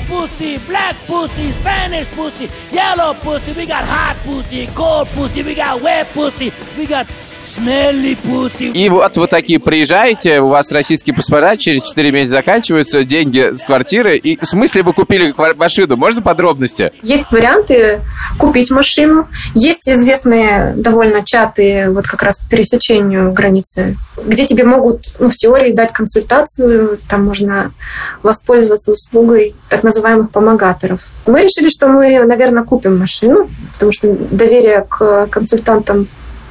Pussy, 0.09 0.59
black 0.67 0.95
pussy, 1.07 1.51
Spanish 1.51 2.07
pussy, 2.15 2.49
yellow 2.71 3.13
pussy, 3.23 3.51
we 3.53 3.65
got 3.65 3.83
hot 3.83 4.15
pussy, 4.25 4.67
cold 4.73 5.07
pussy, 5.15 5.43
we 5.43 5.53
got 5.53 5.81
wet 5.81 6.07
pussy, 6.13 6.51
we 6.77 6.85
got. 6.85 7.07
И 7.57 8.89
вот 8.89 9.17
вы 9.17 9.27
такие 9.27 9.59
приезжаете, 9.59 10.39
у 10.39 10.47
вас 10.47 10.71
российские 10.71 11.15
паспорта, 11.15 11.57
через 11.57 11.83
4 11.83 12.11
месяца 12.11 12.37
заканчиваются, 12.37 13.03
деньги 13.03 13.55
с 13.55 13.63
квартиры. 13.63 14.17
И 14.17 14.37
в 14.37 14.45
смысле 14.45 14.83
вы 14.83 14.93
купили 14.93 15.33
машину? 15.55 15.95
Можно 15.95 16.21
подробности? 16.21 16.91
Есть 17.01 17.31
варианты 17.31 18.01
купить 18.37 18.71
машину. 18.71 19.27
Есть 19.53 19.87
известные 19.89 20.73
довольно 20.75 21.23
чаты 21.23 21.89
вот 21.89 22.05
как 22.07 22.23
раз 22.23 22.37
по 22.37 22.49
пересечению 22.49 23.31
границы, 23.33 23.97
где 24.23 24.45
тебе 24.45 24.63
могут, 24.63 25.15
ну, 25.19 25.29
в 25.29 25.35
теории 25.35 25.71
дать 25.71 25.91
консультацию. 25.91 26.99
Там 27.09 27.25
можно 27.25 27.71
воспользоваться 28.21 28.91
услугой 28.91 29.55
так 29.69 29.83
называемых 29.83 30.31
помогаторов. 30.31 31.01
Мы 31.25 31.41
решили, 31.41 31.69
что 31.69 31.87
мы, 31.87 32.23
наверное, 32.25 32.63
купим 32.63 32.97
машину, 32.97 33.49
потому 33.73 33.91
что 33.91 34.13
доверие 34.13 34.85
к 34.89 35.27
консультантам 35.27 36.07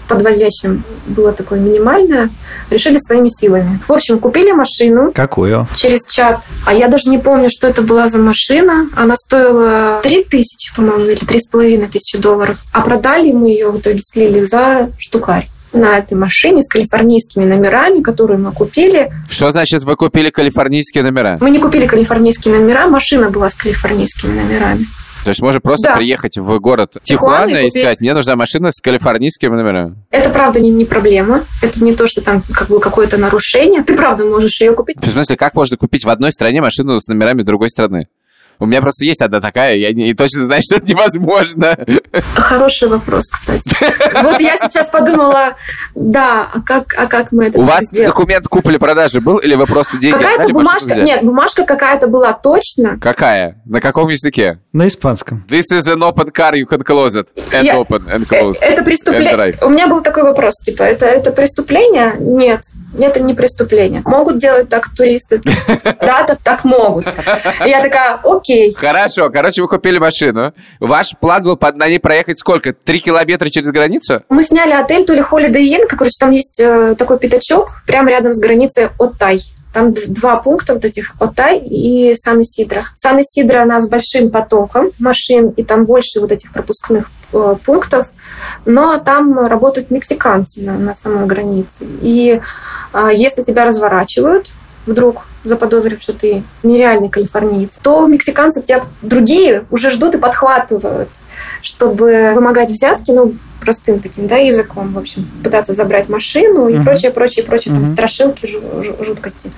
подвозящим 0.08 0.84
было 1.06 1.32
такое 1.32 1.58
минимальное. 1.58 2.30
Решили 2.70 2.98
своими 2.98 3.28
силами. 3.28 3.80
В 3.88 3.92
общем, 3.92 4.18
купили 4.18 4.52
машину, 4.52 5.12
Какую? 5.14 5.66
через 5.74 6.04
чат. 6.06 6.44
А 6.66 6.72
я 6.74 6.88
даже 6.88 7.08
не 7.08 7.18
помню, 7.18 7.48
что 7.50 7.66
это 7.68 7.82
была 7.82 8.08
за 8.08 8.18
машина. 8.18 8.88
Она 8.96 9.16
стоила 9.16 10.00
3 10.02 10.24
тысячи, 10.24 10.74
по-моему, 10.74 11.04
или 11.06 11.16
три 11.24 11.40
с 11.40 11.48
половиной 11.48 11.88
тысячи 11.88 12.18
долларов. 12.18 12.58
А 12.72 12.80
продали 12.82 13.32
мы 13.32 13.48
ее 13.50 13.70
в 13.70 13.78
итоге 13.80 14.00
слили 14.02 14.42
за 14.42 14.90
штукарь 14.98 15.48
на 15.72 15.98
этой 15.98 16.14
машине 16.14 16.62
с 16.62 16.68
калифорнийскими 16.68 17.44
номерами, 17.44 18.02
которую 18.02 18.38
мы 18.40 18.52
купили. 18.52 19.12
Что 19.30 19.50
значит 19.52 19.84
вы 19.84 19.96
купили 19.96 20.30
калифорнийские 20.30 21.02
номера? 21.02 21.38
Мы 21.40 21.50
не 21.50 21.58
купили 21.58 21.86
калифорнийские 21.86 22.54
номера, 22.58 22.88
машина 22.88 23.30
была 23.30 23.48
с 23.48 23.54
калифорнийскими 23.54 24.38
номерами. 24.38 24.86
То 25.24 25.28
есть 25.28 25.40
можно 25.40 25.60
просто 25.60 25.88
Да. 25.88 25.96
приехать 25.96 26.36
в 26.36 26.58
город 26.58 26.96
Тихуана 27.02 27.46
Тихуана 27.46 27.64
и 27.64 27.66
и 27.66 27.70
сказать, 27.70 28.00
мне 28.00 28.12
нужна 28.14 28.36
машина 28.36 28.72
с 28.72 28.80
калифорнийскими 28.80 29.54
номерами. 29.54 29.96
Это 30.10 30.30
правда 30.30 30.60
не, 30.60 30.70
не 30.70 30.84
проблема. 30.84 31.44
Это 31.62 31.82
не 31.84 31.94
то, 31.94 32.06
что 32.06 32.20
там 32.22 32.42
как 32.52 32.68
бы 32.68 32.80
какое-то 32.80 33.18
нарушение. 33.18 33.82
Ты 33.82 33.96
правда 33.96 34.24
можешь 34.26 34.60
ее 34.60 34.72
купить. 34.72 34.96
В 35.00 35.10
смысле, 35.10 35.36
как 35.36 35.54
можно 35.54 35.76
купить 35.76 36.04
в 36.04 36.10
одной 36.10 36.32
стране 36.32 36.60
машину 36.60 36.98
с 36.98 37.06
номерами 37.06 37.42
другой 37.42 37.70
страны? 37.70 38.08
У 38.62 38.66
меня 38.66 38.80
просто 38.80 39.04
есть 39.04 39.20
одна 39.20 39.40
такая, 39.40 39.74
я 39.74 39.92
не, 39.92 40.10
и 40.10 40.14
точно 40.14 40.44
знаю, 40.44 40.62
что 40.64 40.76
это 40.76 40.86
невозможно. 40.86 41.76
Хороший 42.36 42.86
вопрос, 42.86 43.28
кстати. 43.28 43.68
Вот 44.22 44.40
я 44.40 44.56
сейчас 44.56 44.88
подумала, 44.88 45.56
да, 45.96 46.48
а 46.54 46.60
как, 46.60 46.94
а 46.96 47.06
как 47.06 47.32
мы 47.32 47.46
это 47.46 47.58
У 47.58 47.64
вас 47.64 47.86
сделаем? 47.86 48.10
документ 48.12 48.46
купли-продажи 48.46 49.20
был 49.20 49.38
или 49.38 49.56
вы 49.56 49.66
просто 49.66 49.96
деньги 49.98 50.16
Какая-то 50.16 50.50
бумажка, 50.50 50.94
нет, 50.94 51.24
бумажка 51.24 51.64
какая-то 51.64 52.06
была 52.06 52.34
точно. 52.34 52.98
Какая? 53.00 53.60
На 53.64 53.80
каком 53.80 54.08
языке? 54.08 54.60
На 54.72 54.86
испанском. 54.86 55.44
This 55.48 55.72
is 55.72 55.88
an 55.92 55.98
open 56.02 56.30
car, 56.30 56.54
you 56.54 56.64
can 56.64 56.84
close 56.84 57.16
it. 57.16 57.26
And 57.52 57.64
Я- 57.64 57.76
open, 57.76 58.06
and 58.08 58.28
Э, 58.30 58.42
close. 58.42 58.58
Это 58.60 58.84
преступление. 58.84 59.56
У 59.60 59.70
меня 59.70 59.88
был 59.88 60.02
такой 60.02 60.22
вопрос, 60.22 60.60
типа, 60.60 60.84
это, 60.84 61.04
это 61.06 61.32
преступление? 61.32 62.14
Нет, 62.20 62.62
это 62.96 63.20
не 63.20 63.34
преступление. 63.34 64.02
Могут 64.04 64.38
делать 64.38 64.68
так 64.68 64.88
туристы? 64.96 65.40
Да, 66.00 66.24
так, 66.24 66.38
так 66.42 66.64
могут. 66.64 67.06
И 67.64 67.68
я 67.68 67.82
такая, 67.82 68.18
окей. 68.24 68.51
Хорошо, 68.76 69.30
короче, 69.30 69.62
вы 69.62 69.68
купили 69.68 69.98
машину. 69.98 70.52
Ваш 70.80 71.14
план 71.20 71.42
был 71.42 71.56
под- 71.56 71.76
на 71.76 71.88
ней 71.88 71.98
проехать 71.98 72.38
сколько? 72.38 72.72
Три 72.72 73.00
километра 73.00 73.48
через 73.48 73.68
границу? 73.68 74.22
Мы 74.28 74.42
сняли 74.42 74.72
отель, 74.72 75.04
то 75.04 75.14
ли 75.14 75.20
Holiday 75.20 75.62
Inn, 75.76 75.86
короче, 75.88 76.16
там 76.18 76.30
есть 76.30 76.60
э, 76.60 76.94
такой 76.96 77.18
пятачок, 77.18 77.82
прямо 77.86 78.10
рядом 78.10 78.34
с 78.34 78.38
границей 78.40 78.88
Оттай. 78.98 79.40
Там 79.72 79.94
два 80.06 80.36
пункта 80.36 80.74
вот 80.74 80.84
этих, 80.84 81.12
Оттай 81.18 81.58
и 81.58 82.14
Сан-Исидро. 82.14 82.88
Сан-Исидро, 82.94 83.62
она 83.62 83.80
с 83.80 83.88
большим 83.88 84.30
потоком 84.30 84.90
машин, 84.98 85.48
и 85.50 85.62
там 85.62 85.86
больше 85.86 86.20
вот 86.20 86.30
этих 86.30 86.52
пропускных 86.52 87.10
э, 87.32 87.56
пунктов, 87.64 88.08
но 88.66 88.98
там 88.98 89.38
работают 89.46 89.90
мексиканцы 89.90 90.62
на, 90.62 90.76
на 90.76 90.94
самой 90.94 91.24
границе. 91.26 91.86
И 92.02 92.40
э, 92.92 93.10
если 93.14 93.42
тебя 93.44 93.64
разворачивают, 93.64 94.50
вдруг 94.84 95.22
заподозрив, 95.44 96.00
что 96.00 96.12
ты 96.12 96.42
нереальный 96.62 97.08
калифорниец, 97.08 97.78
то 97.82 98.06
мексиканцы 98.06 98.62
тебя 98.62 98.84
другие 99.02 99.64
уже 99.70 99.90
ждут 99.90 100.14
и 100.14 100.18
подхватывают, 100.18 101.08
чтобы 101.62 102.32
вымогать 102.34 102.70
взятки, 102.70 103.10
ну, 103.10 103.34
простым 103.60 104.00
таким, 104.00 104.26
да, 104.26 104.36
языком, 104.36 104.92
в 104.92 104.98
общем, 104.98 105.28
пытаться 105.44 105.74
забрать 105.74 106.08
машину 106.08 106.68
и 106.68 106.74
Мгм. 106.74 106.84
прочее, 106.84 107.12
прочее, 107.12 107.44
прочее, 107.44 107.74
там, 107.74 107.84
Мгм. 107.84 107.92
страшилки, 107.92 108.44
жу- 108.44 108.80
жу- 108.82 109.04
жуткости. 109.04 109.50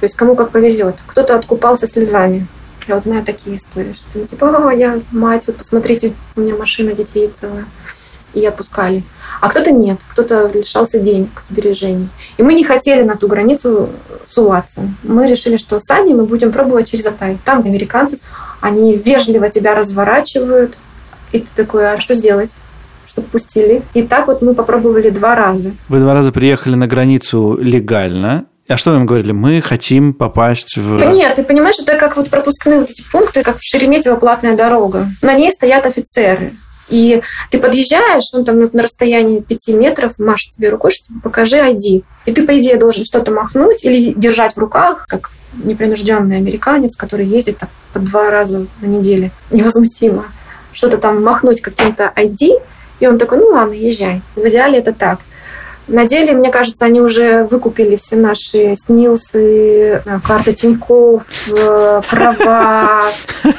То 0.00 0.04
есть 0.04 0.14
кому 0.16 0.36
как 0.36 0.50
повезет. 0.50 0.96
Кто-то 1.06 1.34
откупался 1.36 1.86
слезами. 1.86 2.46
Я 2.88 2.94
вот 2.94 3.04
знаю 3.04 3.24
такие 3.24 3.56
истории, 3.56 3.94
что 3.94 4.20
типа, 4.26 4.68
а, 4.68 4.72
я 4.72 5.00
мать, 5.10 5.44
вот 5.46 5.56
посмотрите, 5.56 6.12
у 6.36 6.40
меня 6.40 6.54
машина 6.54 6.92
детей 6.92 7.30
целая. 7.34 7.64
И 8.36 8.44
отпускали. 8.44 9.02
А 9.40 9.48
кто-то 9.48 9.70
нет, 9.70 10.00
кто-то 10.06 10.50
лишался 10.52 10.98
денег, 10.98 11.30
сбережений. 11.48 12.10
И 12.36 12.42
мы 12.42 12.52
не 12.52 12.64
хотели 12.64 13.02
на 13.02 13.16
ту 13.16 13.28
границу 13.28 13.88
суваться. 14.26 14.82
Мы 15.02 15.26
решили, 15.26 15.56
что 15.56 15.80
сами 15.80 16.12
мы 16.12 16.26
будем 16.26 16.52
пробовать 16.52 16.90
через 16.90 17.06
Атай. 17.06 17.38
Там 17.46 17.62
американцы, 17.64 18.18
они 18.60 18.94
вежливо 18.94 19.48
тебя 19.48 19.74
разворачивают. 19.74 20.76
И 21.32 21.38
ты 21.38 21.46
такой, 21.56 21.94
а 21.94 21.96
что 21.96 22.14
сделать? 22.14 22.54
Чтобы 23.06 23.28
пустили. 23.28 23.82
И 23.94 24.02
так 24.02 24.26
вот 24.26 24.42
мы 24.42 24.52
попробовали 24.52 25.08
два 25.08 25.34
раза. 25.34 25.72
Вы 25.88 26.00
два 26.00 26.12
раза 26.12 26.30
приехали 26.30 26.74
на 26.74 26.86
границу 26.86 27.56
легально. 27.58 28.44
А 28.68 28.76
что 28.76 28.94
им 28.94 29.06
говорили? 29.06 29.32
Мы 29.32 29.62
хотим 29.62 30.12
попасть 30.12 30.76
в... 30.76 31.02
Нет, 31.10 31.36
ты 31.36 31.42
понимаешь, 31.42 31.78
это 31.78 31.96
как 31.96 32.16
вот 32.16 32.28
пропускные 32.28 32.80
вот 32.80 32.90
эти 32.90 33.02
пункты, 33.10 33.42
как 33.42 33.56
в 33.58 33.62
Шереметьево 33.62 34.16
платная 34.16 34.56
дорога. 34.56 35.08
На 35.22 35.34
ней 35.34 35.50
стоят 35.52 35.86
офицеры. 35.86 36.54
И 36.88 37.22
ты 37.50 37.58
подъезжаешь, 37.58 38.32
он 38.32 38.44
там 38.44 38.60
на 38.60 38.82
расстоянии 38.82 39.40
пяти 39.40 39.72
метров 39.72 40.12
машет 40.18 40.52
тебе 40.52 40.68
рукой, 40.68 40.92
что 40.92 41.08
типа, 41.08 41.20
покажи 41.24 41.56
ID. 41.56 42.04
И 42.26 42.32
ты, 42.32 42.46
по 42.46 42.58
идее, 42.58 42.76
должен 42.76 43.04
что-то 43.04 43.32
махнуть 43.32 43.84
или 43.84 44.12
держать 44.12 44.54
в 44.54 44.58
руках, 44.58 45.06
как 45.08 45.30
непринужденный 45.52 46.36
американец, 46.36 46.96
который 46.96 47.26
ездит 47.26 47.58
так 47.58 47.70
по 47.92 47.98
два 47.98 48.30
раза 48.30 48.66
на 48.80 48.86
неделю 48.86 49.30
невозмутимо. 49.50 50.26
Что-то 50.72 50.98
там 50.98 51.22
махнуть 51.24 51.60
каким-то 51.60 52.12
ID, 52.14 52.62
и 53.00 53.06
он 53.06 53.18
такой, 53.18 53.38
ну 53.38 53.48
ладно, 53.48 53.72
езжай. 53.72 54.22
В 54.34 54.46
идеале 54.46 54.78
это 54.78 54.92
так. 54.92 55.20
На 55.88 56.04
деле, 56.04 56.32
мне 56.32 56.50
кажется, 56.50 56.84
они 56.84 57.00
уже 57.00 57.44
выкупили 57.44 57.94
все 57.94 58.16
наши 58.16 58.74
снилсы, 58.74 60.02
э, 60.04 60.20
карты 60.26 60.52
Тинькофф, 60.52 61.22
э, 61.48 62.02
права. 62.10 63.04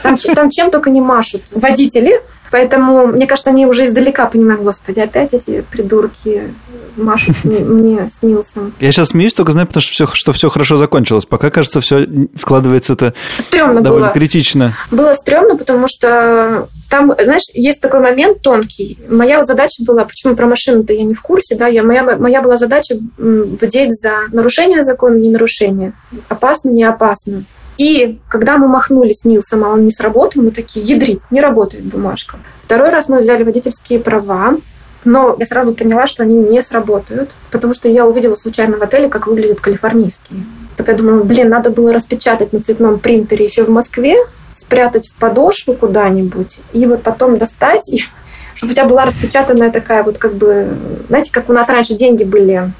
Там, 0.03 0.17
там 0.17 0.49
чем 0.49 0.69
только 0.69 0.89
не 0.89 0.99
машут 0.99 1.43
водители. 1.51 2.21
Поэтому, 2.51 3.07
мне 3.07 3.27
кажется, 3.27 3.49
они 3.49 3.65
уже 3.65 3.85
издалека 3.85 4.25
понимают, 4.25 4.61
господи, 4.61 4.99
опять 4.99 5.33
эти 5.33 5.61
придурки 5.61 6.53
машут 6.95 7.43
мне, 7.43 8.09
снился. 8.11 8.71
Я 8.79 8.91
сейчас 8.91 9.09
смеюсь, 9.09 9.33
только 9.33 9.51
знаю, 9.51 9.67
потому 9.67 9.81
что 9.81 9.91
все, 9.91 10.07
что 10.13 10.31
все 10.31 10.49
хорошо 10.49 10.77
закончилось. 10.77 11.25
Пока, 11.25 11.49
кажется, 11.49 11.81
все 11.81 12.07
складывается 12.35 12.93
это 12.93 13.13
Стрёмно 13.39 13.81
довольно 13.81 14.07
было. 14.07 14.13
критично. 14.13 14.73
Было 14.91 15.13
стрёмно, 15.13 15.55
потому 15.55 15.87
что 15.87 16.67
там, 16.89 17.13
знаешь, 17.21 17.43
есть 17.53 17.81
такой 17.81 17.99
момент 17.99 18.41
тонкий. 18.41 18.97
Моя 19.09 19.37
вот 19.39 19.47
задача 19.47 19.83
была, 19.85 20.05
почему 20.05 20.35
про 20.35 20.45
машину-то 20.47 20.93
я 20.93 21.03
не 21.03 21.13
в 21.13 21.21
курсе, 21.21 21.55
да, 21.55 21.67
я, 21.67 21.83
моя, 21.83 22.03
моя 22.17 22.41
была 22.41 22.57
задача 22.57 22.95
бдеть 23.17 23.93
за 23.93 24.21
нарушение 24.31 24.83
закона, 24.83 25.15
не 25.15 25.29
нарушение. 25.29 25.93
Опасно, 26.29 26.69
не 26.69 26.83
опасно. 26.83 27.45
И 27.77 28.19
когда 28.29 28.57
мы 28.57 28.67
махнули 28.67 29.13
с 29.13 29.23
Нилсом, 29.23 29.63
а 29.63 29.69
он 29.69 29.85
не 29.85 29.91
сработал, 29.91 30.41
мы 30.41 30.51
такие, 30.51 30.85
ядрить, 30.85 31.21
не 31.29 31.41
работает 31.41 31.85
бумажка. 31.85 32.37
Второй 32.61 32.89
раз 32.89 33.07
мы 33.07 33.19
взяли 33.19 33.43
водительские 33.43 33.99
права, 33.99 34.57
но 35.05 35.35
я 35.39 35.45
сразу 35.45 35.73
поняла, 35.73 36.07
что 36.07 36.23
они 36.23 36.35
не 36.35 36.61
сработают, 36.61 37.31
потому 37.51 37.73
что 37.73 37.87
я 37.87 38.05
увидела 38.05 38.35
случайно 38.35 38.77
в 38.77 38.81
отеле, 38.81 39.09
как 39.09 39.27
выглядят 39.27 39.61
калифорнийские. 39.61 40.43
Так 40.75 40.87
я 40.89 40.93
думаю, 40.95 41.23
блин, 41.23 41.49
надо 41.49 41.69
было 41.69 41.93
распечатать 41.93 42.51
на 42.51 42.61
цветном 42.61 42.99
принтере 42.99 43.45
еще 43.45 43.63
в 43.63 43.69
Москве, 43.69 44.15
спрятать 44.53 45.09
в 45.09 45.13
подошву 45.15 45.73
куда-нибудь 45.73 46.61
и 46.73 46.85
вот 46.87 47.03
потом 47.03 47.37
достать, 47.37 47.87
и 47.89 48.03
чтобы 48.55 48.71
у 48.71 48.75
тебя 48.75 48.85
была 48.85 49.05
распечатанная 49.05 49.71
такая 49.71 50.03
вот 50.03 50.17
как 50.17 50.33
бы, 50.33 50.75
знаете, 51.07 51.31
как 51.31 51.49
у 51.49 51.53
нас 51.53 51.69
раньше 51.69 51.93
деньги 51.93 52.23
были 52.23 52.71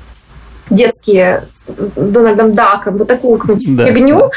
детские 0.70 1.46
с 1.68 1.92
Дональдом 1.96 2.54
Даком, 2.54 2.98
вот 2.98 3.08
такую 3.08 3.38
какую-нибудь 3.38 3.78
Да, 3.78 3.86
фигню. 3.86 4.20
да. 4.20 4.30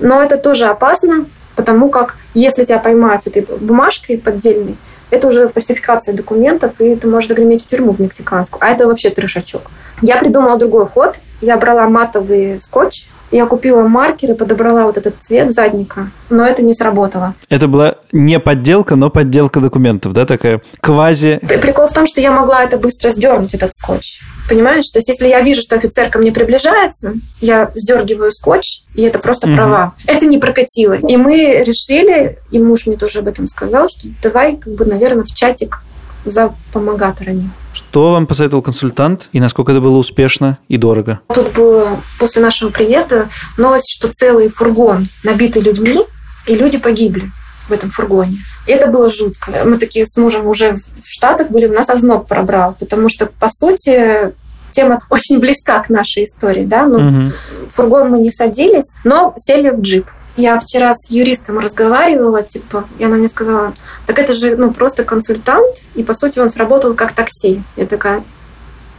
Но 0.00 0.22
это 0.22 0.36
тоже 0.36 0.66
опасно, 0.66 1.26
потому 1.56 1.90
как 1.90 2.16
Если 2.34 2.64
тебя 2.64 2.78
поймают 2.78 3.24
с 3.24 3.26
этой 3.26 3.42
бумажкой 3.42 4.16
поддельной, 4.18 4.76
это 5.10 5.26
уже 5.26 5.48
фальсификация 5.48 6.14
документов, 6.14 6.72
и 6.78 6.94
ты 6.94 7.08
можешь 7.08 7.28
загреметь 7.28 7.64
в 7.64 7.66
тюрьму 7.66 7.92
в 7.92 7.98
мексиканскую. 7.98 8.62
А 8.62 8.68
это 8.68 8.86
вообще 8.86 9.10
трешачок. 9.10 9.70
Я 10.00 10.16
придумала 10.18 10.56
другой 10.56 10.86
ход. 10.86 11.18
Я 11.40 11.56
брала 11.56 11.88
матовый 11.88 12.60
скотч, 12.60 13.06
я 13.30 13.46
купила 13.46 13.86
маркеры, 13.86 14.34
подобрала 14.34 14.84
вот 14.84 14.98
этот 14.98 15.14
цвет 15.20 15.52
задника, 15.52 16.10
но 16.28 16.44
это 16.44 16.62
не 16.62 16.74
сработало. 16.74 17.34
Это 17.48 17.68
была 17.68 17.96
не 18.12 18.38
подделка, 18.40 18.96
но 18.96 19.08
подделка 19.08 19.60
документов, 19.60 20.12
да, 20.12 20.26
такая 20.26 20.60
квази... 20.80 21.38
Прикол 21.38 21.86
в 21.86 21.92
том, 21.92 22.06
что 22.06 22.20
я 22.20 22.32
могла 22.32 22.64
это 22.64 22.76
быстро 22.76 23.08
сдернуть, 23.08 23.54
этот 23.54 23.72
скотч. 23.72 24.20
Понимаешь? 24.50 24.90
То 24.90 24.98
есть, 24.98 25.08
если 25.08 25.28
я 25.28 25.42
вижу, 25.42 25.62
что 25.62 25.76
офицер 25.76 26.10
ко 26.10 26.18
мне 26.18 26.32
приближается, 26.32 27.14
я 27.40 27.70
сдергиваю 27.76 28.32
скотч, 28.32 28.80
и 28.96 29.02
это 29.02 29.20
просто 29.20 29.46
угу. 29.46 29.54
права. 29.54 29.94
Это 30.08 30.26
не 30.26 30.38
прокатило. 30.38 30.94
И 30.94 31.16
мы 31.16 31.62
решили, 31.64 32.40
и 32.50 32.58
муж 32.58 32.86
мне 32.86 32.96
тоже 32.96 33.20
об 33.20 33.28
этом 33.28 33.46
сказал, 33.46 33.88
что 33.88 34.08
давай, 34.20 34.56
как 34.56 34.74
бы, 34.74 34.84
наверное, 34.84 35.22
в 35.22 35.32
чатик 35.32 35.84
за 36.24 36.52
помогаторами. 36.72 37.48
Что 37.72 38.14
вам 38.14 38.26
посоветовал 38.26 38.60
консультант 38.60 39.28
и 39.32 39.38
насколько 39.38 39.70
это 39.70 39.80
было 39.80 39.96
успешно 39.98 40.58
и 40.66 40.76
дорого? 40.76 41.20
Тут 41.32 41.52
было 41.52 42.00
после 42.18 42.42
нашего 42.42 42.70
приезда 42.70 43.28
новость, 43.56 43.94
что 43.96 44.08
целый 44.12 44.48
фургон 44.48 45.06
набитый 45.22 45.62
людьми, 45.62 46.00
и 46.48 46.56
люди 46.56 46.78
погибли 46.78 47.30
в 47.70 47.72
этом 47.72 47.88
фургоне. 47.88 48.38
И 48.66 48.72
это 48.72 48.88
было 48.88 49.08
жутко. 49.08 49.52
Мы 49.64 49.78
такие 49.78 50.04
с 50.04 50.16
мужем 50.16 50.46
уже 50.46 50.74
в 50.74 51.06
Штатах 51.06 51.50
были, 51.50 51.66
у 51.66 51.72
нас 51.72 51.88
озноб 51.88 52.28
пробрал, 52.28 52.76
потому 52.78 53.08
что, 53.08 53.26
по 53.26 53.48
сути, 53.48 54.34
тема 54.70 55.02
очень 55.10 55.38
близка 55.38 55.80
к 55.80 55.88
нашей 55.88 56.24
истории, 56.24 56.64
да, 56.64 56.86
ну, 56.86 56.98
угу. 56.98 57.32
фургон 57.72 58.10
мы 58.10 58.18
не 58.18 58.30
садились, 58.30 58.90
но 59.04 59.34
сели 59.36 59.70
в 59.70 59.80
джип. 59.80 60.06
Я 60.36 60.58
вчера 60.58 60.94
с 60.94 61.10
юристом 61.10 61.58
разговаривала, 61.58 62.42
типа, 62.42 62.84
и 62.98 63.04
она 63.04 63.16
мне 63.16 63.28
сказала, 63.28 63.74
так 64.06 64.18
это 64.18 64.32
же, 64.32 64.56
ну, 64.56 64.72
просто 64.72 65.04
консультант, 65.04 65.82
и, 65.94 66.02
по 66.02 66.14
сути, 66.14 66.38
он 66.38 66.48
сработал 66.48 66.94
как 66.94 67.12
такси. 67.12 67.62
Я 67.76 67.86
такая, 67.86 68.22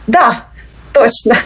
да, 0.06 0.44
точно. 0.92 1.36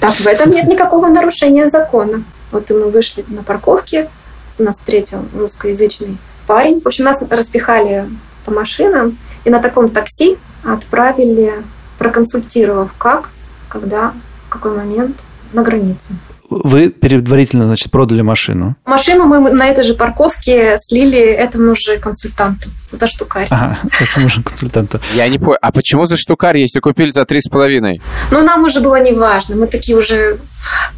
Так, 0.00 0.16
в 0.16 0.26
этом 0.26 0.50
нет 0.50 0.66
никакого 0.66 1.08
нарушения 1.08 1.68
закона. 1.68 2.24
Вот 2.50 2.70
и 2.70 2.74
мы 2.74 2.90
вышли 2.90 3.24
на 3.28 3.42
парковке, 3.42 4.10
нас 4.58 4.78
встретил 4.78 5.24
русскоязычный 5.34 6.18
парень. 6.46 6.80
В 6.80 6.86
общем, 6.86 7.04
нас 7.04 7.22
распихали 7.28 8.08
по 8.44 8.50
машинам, 8.50 9.18
и 9.44 9.50
на 9.50 9.60
таком 9.60 9.88
такси 9.88 10.36
отправили, 10.64 11.52
проконсультировав, 11.98 12.92
как, 12.98 13.30
когда, 13.68 14.12
в 14.46 14.48
какой 14.48 14.76
момент 14.76 15.24
на 15.52 15.62
границу. 15.62 16.12
Вы 16.50 16.90
предварительно, 16.90 17.66
значит, 17.66 17.90
продали 17.90 18.20
машину? 18.20 18.76
Машину 18.84 19.24
мы 19.24 19.40
на 19.50 19.68
этой 19.68 19.82
же 19.82 19.94
парковке 19.94 20.76
слили 20.78 21.18
этому 21.18 21.74
же 21.74 21.98
консультанту 21.98 22.68
за 22.92 23.06
штукарь. 23.06 23.48
Ага, 23.50 23.78
этому 24.00 24.28
же 24.28 24.42
консультанту. 24.42 25.00
Я 25.14 25.28
не 25.28 25.38
понял, 25.38 25.58
а 25.60 25.72
почему 25.72 26.04
за 26.04 26.16
штукарь, 26.16 26.58
если 26.58 26.80
купили 26.80 27.10
за 27.10 27.24
три 27.24 27.40
с 27.40 27.48
половиной? 27.48 28.02
Ну, 28.30 28.42
нам 28.42 28.62
уже 28.64 28.80
было 28.80 29.02
не 29.02 29.12
важно, 29.12 29.56
мы 29.56 29.66
такие 29.66 29.96
уже 29.96 30.38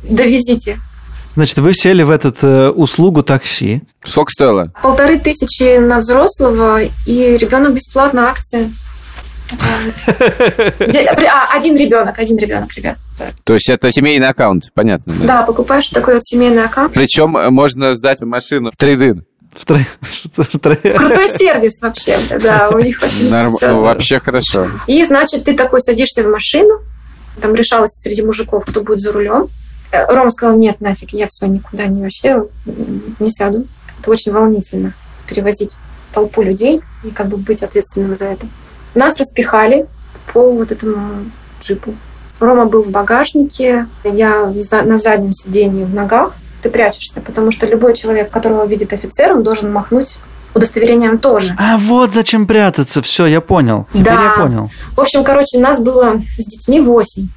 довезите. 0.03 0.81
Значит, 1.37 1.59
вы 1.59 1.75
сели 1.75 2.03
в 2.03 2.11
этот 2.11 2.43
э, 2.43 2.71
услугу 2.71 3.23
такси. 3.23 3.83
Сколько 4.03 4.33
стоило? 4.33 4.73
Полторы 4.83 5.19
тысячи 5.19 5.77
на 5.77 5.99
взрослого, 5.99 6.83
и 6.83 7.37
ребенок 7.37 7.75
бесплатно 7.75 8.31
акция. 8.31 8.73
А, 9.53 11.55
один 11.55 11.77
ребенок, 11.77 12.19
один 12.19 12.39
ребенок, 12.39 12.73
ребят. 12.75 12.97
То 13.45 13.53
есть 13.53 13.69
это 13.69 13.91
семейный 13.91 14.29
аккаунт, 14.29 14.73
понятно? 14.75 15.15
Да, 15.21 15.27
да 15.27 15.43
покупаешь 15.43 15.89
такой 15.89 16.15
вот 16.15 16.25
семейный 16.25 16.65
аккаунт. 16.65 16.95
Причем 16.95 17.37
э, 17.37 17.51
можно 17.51 17.95
сдать 17.95 18.23
машину 18.23 18.71
в 18.73 18.77
трейдин. 18.77 19.27
Крутой 19.65 21.29
сервис 21.29 21.81
вообще, 21.83 22.19
да, 22.43 22.71
у 22.71 22.79
них 22.79 23.03
очень 23.03 23.31
Норм... 23.31 23.55
Вообще 23.83 24.21
хорошо. 24.21 24.71
И, 24.87 25.03
значит, 25.05 25.45
ты 25.45 25.55
такой 25.55 25.81
садишься 25.81 26.23
в 26.23 26.31
машину, 26.31 26.81
там 27.41 27.55
решалось 27.55 27.93
среди 27.93 28.23
мужиков, 28.23 28.65
кто 28.67 28.83
будет 28.83 29.01
за 29.01 29.13
рулем. 29.13 29.49
Э, 29.93 30.05
Ром 30.07 30.31
сказал, 30.31 30.57
нет, 30.57 30.81
нафиг, 30.81 31.13
я 31.13 31.27
все, 31.29 31.47
никуда 31.47 31.87
не 31.87 32.03
вообще 32.03 32.45
не 33.19 33.31
сяду. 33.31 33.67
Это 33.99 34.11
очень 34.11 34.33
волнительно, 34.33 34.95
перевозить 35.29 35.77
толпу 36.13 36.43
людей 36.43 36.83
и 37.05 37.11
как 37.11 37.29
бы 37.29 37.37
быть 37.37 37.63
ответственным 37.63 38.15
за 38.15 38.27
это. 38.27 38.47
Нас 38.95 39.19
распихали 39.19 39.87
по 40.33 40.51
вот 40.51 40.73
этому 40.73 41.31
джипу. 41.63 41.95
Рома 42.41 42.67
был 42.67 42.83
в 42.83 42.91
багажнике, 42.91 43.87
я 44.05 44.53
на 44.71 44.99
заднем 44.99 45.33
сидении 45.33 45.85
в 45.85 45.95
ногах. 45.95 46.35
Ты 46.63 46.71
прячешься, 46.71 47.21
потому 47.21 47.51
что 47.51 47.67
любой 47.67 47.95
человек, 47.95 48.31
которого 48.31 48.67
видит 48.67 48.93
офицер, 48.93 49.33
он 49.33 49.43
должен 49.43 49.73
махнуть 49.73 50.19
удостоверением 50.55 51.19
тоже. 51.19 51.55
А 51.59 51.77
вот 51.79 52.13
зачем 52.13 52.47
прятаться. 52.47 53.03
Все, 53.03 53.27
я 53.27 53.41
понял. 53.41 53.87
Теперь 53.93 54.05
да. 54.05 54.25
я 54.25 54.43
понял. 54.43 54.71
В 54.95 55.01
общем, 55.01 55.23
короче, 55.23 55.59
нас 55.59 55.79
было 55.79 56.21
с 56.39 56.45
детьми 56.45 56.81
восемь 56.81 57.29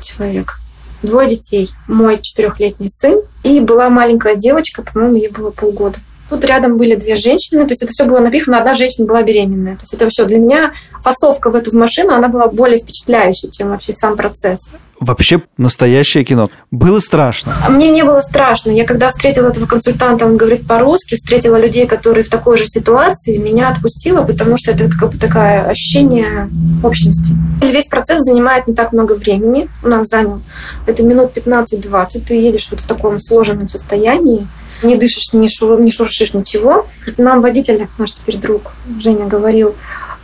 человек. 0.00 0.60
Двое 1.04 1.28
детей. 1.28 1.70
Мой 1.86 2.18
четырехлетний 2.18 2.88
сын 2.88 3.20
и 3.42 3.60
была 3.60 3.90
маленькая 3.90 4.36
девочка, 4.36 4.82
по-моему, 4.82 5.16
ей 5.16 5.28
было 5.28 5.50
полгода. 5.50 5.98
Тут 6.34 6.46
рядом 6.46 6.78
были 6.78 6.96
две 6.96 7.14
женщины, 7.14 7.62
то 7.62 7.70
есть 7.70 7.84
это 7.84 7.92
все 7.92 8.06
было 8.06 8.18
напихано, 8.18 8.58
одна 8.58 8.74
женщина 8.74 9.06
была 9.06 9.22
беременная. 9.22 9.76
То 9.76 9.82
есть 9.82 9.94
это 9.94 10.08
все 10.10 10.24
для 10.24 10.38
меня 10.38 10.72
фасовка 11.00 11.48
в 11.48 11.54
эту 11.54 11.78
машину, 11.78 12.12
она 12.12 12.26
была 12.26 12.48
более 12.48 12.78
впечатляющей, 12.78 13.52
чем 13.52 13.68
вообще 13.68 13.92
сам 13.92 14.16
процесс. 14.16 14.72
Вообще 14.98 15.42
настоящее 15.58 16.24
кино. 16.24 16.50
Было 16.72 16.98
страшно? 16.98 17.54
Мне 17.68 17.88
не 17.90 18.02
было 18.02 18.18
страшно. 18.18 18.72
Я 18.72 18.84
когда 18.84 19.10
встретила 19.10 19.46
этого 19.46 19.66
консультанта, 19.66 20.26
он 20.26 20.36
говорит 20.36 20.66
по-русски, 20.66 21.14
встретила 21.14 21.56
людей, 21.56 21.86
которые 21.86 22.24
в 22.24 22.28
такой 22.28 22.56
же 22.58 22.66
ситуации, 22.66 23.36
меня 23.36 23.68
отпустило, 23.68 24.24
потому 24.24 24.56
что 24.56 24.72
это 24.72 24.90
как 24.90 25.12
бы 25.12 25.18
такое 25.18 25.66
ощущение 25.66 26.50
общности. 26.82 27.32
Весь 27.62 27.86
процесс 27.86 28.18
занимает 28.22 28.66
не 28.66 28.74
так 28.74 28.92
много 28.92 29.12
времени. 29.12 29.68
У 29.84 29.88
нас 29.88 30.08
занял 30.08 30.42
это 30.86 31.04
минут 31.04 31.30
15-20. 31.36 32.24
Ты 32.26 32.34
едешь 32.34 32.66
вот 32.72 32.80
в 32.80 32.86
таком 32.88 33.20
сложенном 33.20 33.68
состоянии 33.68 34.48
не 34.84 34.96
дышишь, 34.96 35.32
не, 35.32 35.48
шур, 35.48 35.80
не 35.80 35.90
шуршишь, 35.90 36.34
ничего. 36.34 36.86
Нам 37.16 37.40
водитель, 37.40 37.88
наш 37.98 38.12
теперь 38.12 38.36
друг 38.36 38.72
Женя, 39.00 39.26
говорил, 39.26 39.74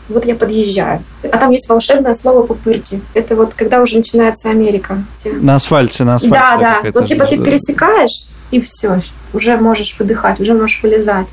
вот 0.08 0.24
я 0.24 0.34
подъезжаю. 0.34 1.02
А 1.22 1.38
там 1.38 1.50
есть 1.50 1.68
волшебное 1.68 2.14
слово 2.14 2.42
пупырки. 2.42 3.00
Это 3.14 3.36
вот 3.36 3.54
когда 3.54 3.80
уже 3.80 3.96
начинается 3.96 4.50
Америка. 4.50 5.04
На 5.24 5.54
асфальте, 5.54 6.04
на 6.04 6.16
асфальте. 6.16 6.36
Да, 6.36 6.80
да. 6.82 6.90
Вот 6.92 7.06
типа 7.06 7.26
ты 7.26 7.38
пересекаешь, 7.38 8.26
и 8.50 8.60
все, 8.60 9.00
уже 9.32 9.56
можешь 9.56 9.96
выдыхать, 9.98 10.40
уже 10.40 10.54
можешь 10.54 10.82
вылезать. 10.82 11.28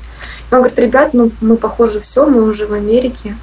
И 0.50 0.54
он 0.54 0.60
говорит, 0.60 0.78
ребят, 0.78 1.14
ну 1.14 1.32
мы, 1.40 1.56
похоже, 1.56 2.00
все, 2.00 2.26
мы 2.26 2.42
уже 2.42 2.66
в 2.66 2.72
Америке. 2.72 3.36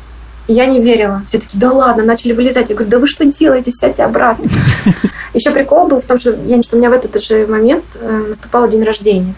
И 0.48 0.54
я 0.54 0.68
не 0.68 0.80
верила. 0.80 1.24
Все 1.28 1.40
таки 1.40 1.58
да 1.58 1.72
ладно, 1.72 2.04
начали 2.04 2.32
вылезать. 2.32 2.70
Я 2.70 2.76
говорю, 2.76 2.92
да 2.92 3.00
вы 3.00 3.08
что 3.08 3.26
делаете, 3.26 3.72
сядьте 3.72 4.04
обратно. 4.04 4.50
Еще 5.34 5.52
прикол 5.52 5.88
был 5.88 6.00
в 6.00 6.06
том, 6.06 6.18
что, 6.18 6.36
я, 6.46 6.62
что 6.62 6.76
у 6.76 6.80
меня 6.80 6.90
в 6.90 6.94
этот 6.94 7.22
же 7.22 7.48
момент 7.48 7.84
э, 7.96 8.26
наступал 8.30 8.70
день 8.70 8.84
рождения. 8.84 9.34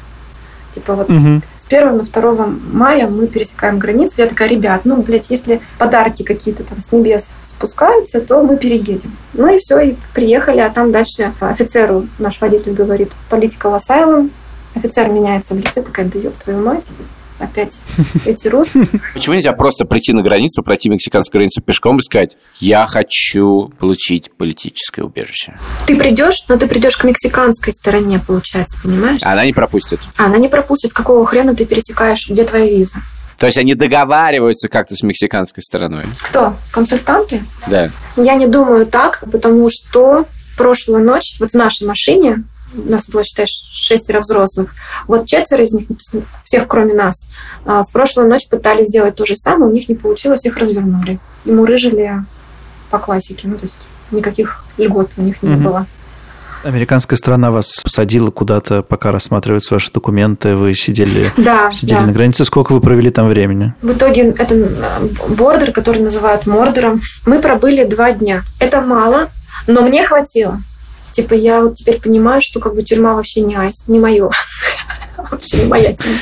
Типа 0.77 0.93
вот 0.93 1.09
угу. 1.09 1.41
с 1.57 1.65
1 1.65 1.97
на 1.97 2.03
2 2.03 2.47
мая 2.71 3.07
мы 3.07 3.25
пересекаем 3.25 3.79
границу. 3.79 4.15
Я 4.17 4.27
такая, 4.27 4.47
ребят, 4.47 4.81
ну, 4.83 5.01
блядь, 5.01 5.31
если 5.31 5.59
подарки 5.79 6.21
какие-то 6.21 6.63
там 6.63 6.79
с 6.79 6.91
небес 6.91 7.27
спускаются, 7.47 8.21
то 8.21 8.43
мы 8.43 8.57
переедем. 8.57 9.11
Ну 9.33 9.51
и 9.51 9.57
все, 9.57 9.79
и 9.79 9.95
приехали, 10.13 10.59
а 10.59 10.69
там 10.69 10.91
дальше 10.91 11.33
офицеру 11.39 12.07
наш 12.19 12.39
водитель 12.39 12.73
говорит, 12.73 13.11
political 13.31 13.75
asylum, 13.75 14.29
офицер 14.75 15.09
меняется 15.09 15.55
в 15.55 15.57
лице, 15.57 15.81
такая, 15.81 16.05
да 16.05 16.19
ёб 16.19 16.35
твою 16.35 16.63
мать, 16.63 16.91
опять 17.39 17.81
эти 18.25 18.47
русские. 18.47 18.87
Почему 19.13 19.35
нельзя 19.35 19.53
просто 19.53 19.85
прийти 19.85 20.13
на 20.13 20.21
границу, 20.21 20.63
пройти 20.63 20.89
мексиканскую 20.89 21.39
границу 21.39 21.61
пешком 21.61 21.97
и 21.97 22.01
сказать, 22.01 22.37
я 22.59 22.85
хочу 22.85 23.71
получить 23.79 24.31
политическое 24.31 25.03
убежище? 25.03 25.57
Ты 25.85 25.95
придешь, 25.97 26.45
но 26.47 26.57
ты 26.57 26.67
придешь 26.67 26.97
к 26.97 27.03
мексиканской 27.03 27.73
стороне, 27.73 28.19
получается, 28.25 28.77
понимаешь? 28.81 29.21
Она 29.23 29.45
не 29.45 29.53
пропустит. 29.53 29.99
Она 30.17 30.37
не 30.37 30.47
пропустит. 30.47 30.93
Какого 30.93 31.25
хрена 31.25 31.55
ты 31.55 31.65
пересекаешь? 31.65 32.27
Где 32.29 32.43
твоя 32.43 32.67
виза? 32.67 32.99
То 33.37 33.45
есть 33.45 33.57
они 33.57 33.75
договариваются 33.75 34.67
как-то 34.67 34.95
с 34.95 35.03
мексиканской 35.03 35.61
стороной? 35.61 36.05
Кто? 36.23 36.55
Консультанты? 36.71 37.43
Да. 37.67 37.91
Я 38.15 38.33
не 38.33 38.47
думаю 38.47 38.87
так, 38.87 39.23
потому 39.31 39.69
что 39.69 40.25
прошлую 40.57 41.03
ночь 41.03 41.35
вот 41.39 41.51
в 41.51 41.53
нашей 41.53 41.87
машине 41.87 42.43
у 42.75 42.89
нас 42.89 43.07
было, 43.09 43.23
считай, 43.23 43.45
шестеро 43.47 44.19
взрослых. 44.19 44.73
Вот 45.07 45.25
четверо 45.25 45.63
из 45.63 45.73
них, 45.73 45.87
всех 46.43 46.67
кроме 46.67 46.93
нас, 46.93 47.25
а, 47.65 47.83
в 47.83 47.91
прошлую 47.91 48.29
ночь 48.29 48.47
пытались 48.49 48.87
сделать 48.87 49.15
то 49.15 49.25
же 49.25 49.35
самое, 49.35 49.71
у 49.71 49.73
них 49.73 49.89
не 49.89 49.95
получилось, 49.95 50.45
их 50.45 50.57
развернули. 50.57 51.19
И 51.45 51.51
мурыжили 51.51 52.23
по 52.89 52.99
классике. 52.99 53.47
Ну, 53.47 53.55
то 53.55 53.63
есть 53.63 53.79
никаких 54.11 54.63
льгот 54.77 55.11
у 55.17 55.21
них 55.21 55.41
не 55.43 55.55
угу. 55.55 55.63
было. 55.63 55.85
Американская 56.63 57.17
страна 57.17 57.51
вас 57.51 57.79
посадила 57.83 58.31
куда-то, 58.31 58.81
пока 58.81 59.11
рассматриваются 59.11 59.75
ваши 59.75 59.91
документы, 59.91 60.55
вы 60.55 60.75
сидели, 60.75 61.31
да, 61.37 61.71
сидели 61.71 61.99
да. 61.99 62.05
на 62.05 62.11
границе. 62.11 62.45
Сколько 62.45 62.73
вы 62.73 62.81
провели 62.81 63.11
там 63.11 63.29
времени? 63.29 63.73
В 63.81 63.91
итоге 63.91 64.31
это 64.31 64.69
бордер, 65.29 65.71
который 65.71 66.01
называют 66.01 66.47
мордером. 66.47 66.99
Мы 67.25 67.39
пробыли 67.39 67.83
два 67.83 68.11
дня. 68.11 68.41
Это 68.59 68.81
мало, 68.81 69.29
но 69.67 69.81
мне 69.81 70.03
хватило. 70.03 70.61
Типа 71.17 71.33
я 71.33 71.61
вот 71.63 71.73
теперь 71.73 71.99
понимаю, 71.99 72.41
что 72.43 72.59
как 72.59 72.75
бы 72.75 72.83
тюрьма 72.83 73.15
вообще 73.15 73.41
не 73.41 73.55
айс, 73.55 73.87
не 73.87 73.99
мое. 73.99 74.29
Вообще 75.31 75.57
не 75.57 75.65
моя 75.65 75.91
тема. 75.91 76.13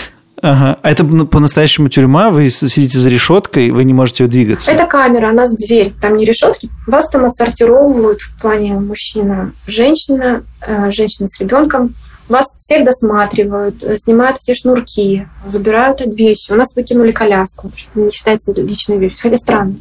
Ага. 0.42 0.80
А 0.82 0.90
это 0.90 1.04
ну, 1.04 1.28
по-настоящему 1.28 1.90
тюрьма? 1.90 2.30
Вы 2.30 2.50
сидите 2.50 2.98
за 2.98 3.10
решеткой, 3.10 3.72
вы 3.72 3.84
не 3.84 3.92
можете 3.92 4.26
двигаться? 4.28 4.72
Это 4.72 4.86
камера, 4.86 5.32
у 5.32 5.34
нас 5.34 5.52
дверь, 5.52 5.92
там 5.92 6.16
не 6.16 6.24
решетки. 6.24 6.70
Вас 6.88 7.10
там 7.10 7.26
отсортировывают 7.26 8.22
в 8.22 8.42
плане 8.42 8.76
мужчина, 8.76 9.52
женщина, 9.68 10.46
э, 10.66 10.90
женщина 10.92 11.28
с 11.28 11.42
ребенком. 11.42 11.94
Вас 12.30 12.56
всех 12.58 12.86
досматривают, 12.86 13.84
э, 13.84 13.98
снимают 13.98 14.38
все 14.38 14.54
шнурки, 14.54 15.28
забирают 15.46 16.00
от 16.00 16.16
вещи. 16.16 16.54
У 16.54 16.56
нас 16.56 16.74
выкинули 16.74 17.12
коляску, 17.12 17.70
что 17.76 18.00
не 18.00 18.12
считается 18.12 18.54
личной 18.56 18.98
вещью, 18.98 19.20
хотя 19.24 19.36
странно. 19.36 19.76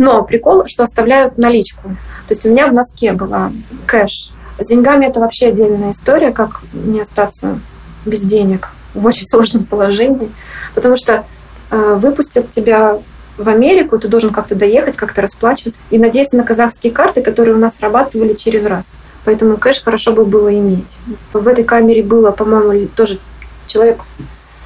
Но 0.00 0.24
прикол, 0.24 0.64
что 0.66 0.82
оставляют 0.82 1.38
наличку. 1.38 1.96
То 2.26 2.32
есть 2.32 2.44
у 2.44 2.50
меня 2.50 2.66
в 2.66 2.72
носке 2.72 3.12
была 3.12 3.52
кэш. 3.86 4.32
С 4.58 4.68
деньгами 4.68 5.06
это 5.06 5.20
вообще 5.20 5.48
отдельная 5.48 5.92
история, 5.92 6.32
как 6.32 6.62
не 6.72 7.00
остаться 7.00 7.60
без 8.04 8.22
денег 8.22 8.68
в 8.94 9.04
очень 9.06 9.26
сложном 9.30 9.64
положении. 9.64 10.30
Потому 10.74 10.96
что 10.96 11.24
э, 11.70 11.94
выпустят 12.00 12.50
тебя 12.50 12.98
в 13.36 13.48
Америку, 13.48 13.98
ты 13.98 14.08
должен 14.08 14.30
как-то 14.30 14.56
доехать, 14.56 14.96
как-то 14.96 15.22
расплачиваться 15.22 15.80
и 15.90 15.98
надеяться 15.98 16.36
на 16.36 16.44
казахские 16.44 16.92
карты, 16.92 17.22
которые 17.22 17.54
у 17.54 17.58
нас 17.58 17.76
срабатывали 17.76 18.34
через 18.34 18.66
раз. 18.66 18.94
Поэтому 19.24 19.56
кэш 19.56 19.82
хорошо 19.82 20.12
бы 20.12 20.24
было 20.24 20.52
иметь. 20.52 20.96
В 21.32 21.46
этой 21.46 21.62
камере 21.62 22.02
было, 22.02 22.32
по-моему, 22.32 22.88
тоже 22.88 23.18
человек 23.66 24.00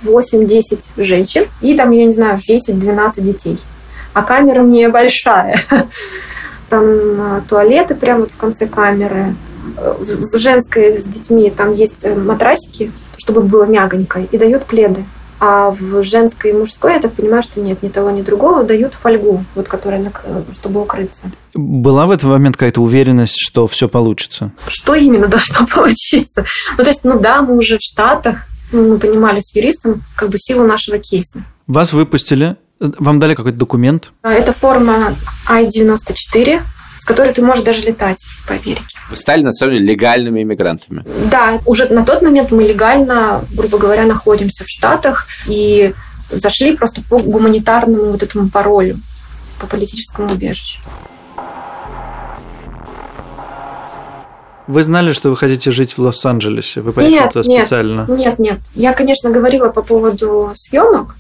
8-10 0.05 0.93
женщин, 0.97 1.47
и 1.61 1.77
там, 1.77 1.91
я 1.91 2.07
не 2.07 2.13
знаю, 2.13 2.39
10-12 2.39 3.21
детей. 3.21 3.59
А 4.15 4.23
камера 4.23 4.63
небольшая. 4.63 5.61
Там 6.69 6.85
а, 6.85 7.43
туалеты 7.49 7.95
прямо 7.95 8.21
вот 8.21 8.31
в 8.31 8.37
конце 8.37 8.67
камеры. 8.67 9.35
В 9.63 10.37
женской 10.37 10.99
с 10.99 11.05
детьми 11.05 11.51
там 11.51 11.73
есть 11.73 12.05
э, 12.05 12.15
матрасики, 12.15 12.93
чтобы 13.17 13.43
было 13.43 13.65
мягонько, 13.65 14.21
и 14.21 14.39
дают 14.39 14.67
пледы. 14.67 15.05
А 15.45 15.71
в 15.71 16.05
женской 16.05 16.51
и 16.51 16.55
мужской, 16.55 16.95
я 16.95 17.01
так 17.01 17.15
понимаю, 17.15 17.43
что 17.43 17.61
нет, 17.61 17.83
ни 17.83 17.89
того, 17.89 18.11
ни 18.11 18.23
другого, 18.23 18.63
дают 18.63 18.95
фольгу, 18.95 19.45
вот, 19.57 19.67
которая, 19.67 20.05
чтобы 20.53 20.81
укрыться. 20.81 21.33
Была 21.55 22.07
в 22.07 22.13
этот 22.13 22.31
момент 22.31 22.57
какая-то 22.57 22.81
уверенность, 22.81 23.37
что 23.41 23.67
все 23.67 23.89
получится? 23.89 24.53
Что 24.69 24.95
именно 24.95 25.27
должно 25.29 25.67
получиться? 25.67 26.45
Ну, 26.79 26.85
то 26.85 26.91
есть, 26.91 27.03
ну 27.03 27.19
да, 27.19 27.43
мы 27.43 27.57
уже 27.57 27.77
в 27.79 27.83
Штатах, 27.83 28.47
ну, 28.71 28.89
мы 28.89 28.99
понимали 28.99 29.41
с 29.41 29.55
юристом 29.55 30.05
как 30.17 30.31
бы 30.31 30.39
силу 30.39 30.65
нашего 30.65 30.99
кейса. 30.99 31.45
Вас 31.67 31.93
выпустили, 31.93 32.57
вам 32.79 33.19
дали 33.19 33.35
какой-то 33.35 33.59
документ? 33.59 34.13
А, 34.23 34.33
это 34.33 34.53
форма 34.53 35.15
I-94, 35.49 36.63
с 37.03 37.05
которой 37.05 37.33
ты 37.33 37.43
можешь 37.43 37.65
даже 37.65 37.85
летать 37.85 38.25
по 38.47 38.55
Америке. 38.55 38.97
Вы 39.11 39.17
стали, 39.17 39.43
на 39.43 39.51
самом 39.51 39.75
деле, 39.75 39.87
легальными 39.87 40.41
иммигрантами. 40.41 41.05
Да, 41.33 41.59
уже 41.67 41.89
на 41.89 42.05
тот 42.05 42.23
момент 42.23 42.53
мы 42.53 42.63
легально, 42.63 43.45
грубо 43.51 43.77
говоря, 43.77 44.05
находимся 44.05 44.63
в 44.63 44.69
Штатах 44.69 45.27
и 45.49 45.95
зашли 46.31 46.77
просто 46.77 47.03
по 47.03 47.19
гуманитарному 47.19 48.13
вот 48.13 48.23
этому 48.23 48.49
паролю, 48.49 49.01
по 49.61 49.67
политическому 49.67 50.33
убежищу. 50.33 50.79
Вы 54.69 54.85
знали, 54.85 55.13
что 55.13 55.31
вы 55.31 55.37
хотите 55.37 55.73
жить 55.73 55.99
в 55.99 56.03
Лос-Анджелесе? 56.03 56.83
Вы 56.83 56.93
поехали 56.93 57.15
нет, 57.15 57.33
туда 57.33 57.49
нет, 57.49 57.67
специально? 57.67 58.07
Нет, 58.09 58.39
нет. 58.39 58.61
Я, 58.77 58.93
конечно, 58.93 59.31
говорила 59.31 59.71
по 59.71 59.83
поводу 59.83 60.53
съемок, 60.55 61.17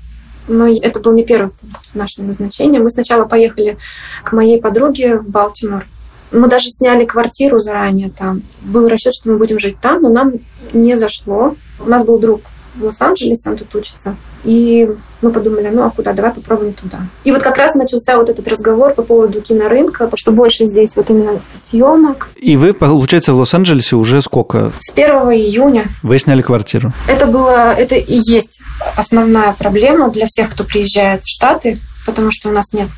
но 0.48 0.66
это 0.66 1.00
был 1.00 1.12
не 1.12 1.24
первый 1.24 1.50
пункт 1.50 1.94
нашего 1.94 2.26
назначения. 2.26 2.80
Мы 2.80 2.90
сначала 2.90 3.24
поехали 3.24 3.78
к 4.24 4.32
моей 4.32 4.60
подруге 4.60 5.18
в 5.18 5.28
Балтимор. 5.28 5.86
Мы 6.30 6.48
даже 6.48 6.68
сняли 6.70 7.04
квартиру 7.04 7.58
заранее 7.58 8.10
там. 8.10 8.42
Был 8.62 8.88
расчет, 8.88 9.14
что 9.14 9.30
мы 9.30 9.38
будем 9.38 9.58
жить 9.58 9.76
там, 9.80 10.02
но 10.02 10.08
нам 10.08 10.34
не 10.72 10.96
зашло. 10.96 11.56
У 11.78 11.88
нас 11.88 12.04
был 12.04 12.18
друг 12.18 12.42
в 12.74 12.84
Лос-Анджелесе, 12.84 13.50
он 13.50 13.56
тут 13.56 13.74
учится. 13.74 14.16
И 14.44 14.88
мы 15.22 15.30
подумали, 15.30 15.68
ну 15.68 15.84
а 15.84 15.90
куда, 15.90 16.12
давай 16.12 16.32
попробуем 16.32 16.72
туда. 16.72 16.98
И 17.24 17.32
вот 17.32 17.42
как 17.42 17.56
раз 17.56 17.74
начался 17.74 18.16
вот 18.16 18.28
этот 18.28 18.46
разговор 18.48 18.94
по 18.94 19.02
поводу 19.02 19.40
кинорынка, 19.40 20.10
что 20.14 20.32
больше 20.32 20.66
здесь 20.66 20.96
вот 20.96 21.10
именно 21.10 21.40
съемок. 21.56 22.30
И 22.36 22.56
вы, 22.56 22.74
получается, 22.74 23.32
в 23.32 23.38
Лос-Анджелесе 23.38 23.96
уже 23.96 24.20
сколько? 24.20 24.72
С 24.78 24.92
1 24.92 25.06
июня. 25.32 25.84
Вы 26.02 26.18
сняли 26.18 26.42
квартиру? 26.42 26.92
Это 27.08 27.26
было, 27.26 27.72
это 27.72 27.94
и 27.94 28.14
есть 28.14 28.62
основная 28.96 29.52
проблема 29.52 30.10
для 30.10 30.26
всех, 30.26 30.50
кто 30.50 30.64
приезжает 30.64 31.22
в 31.22 31.28
Штаты, 31.28 31.78
потому 32.04 32.30
что 32.30 32.48
у 32.48 32.52
нас 32.52 32.72
нет 32.72 32.88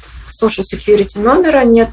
social 0.42 0.64
security 0.64 1.20
номера, 1.20 1.64
нет 1.64 1.90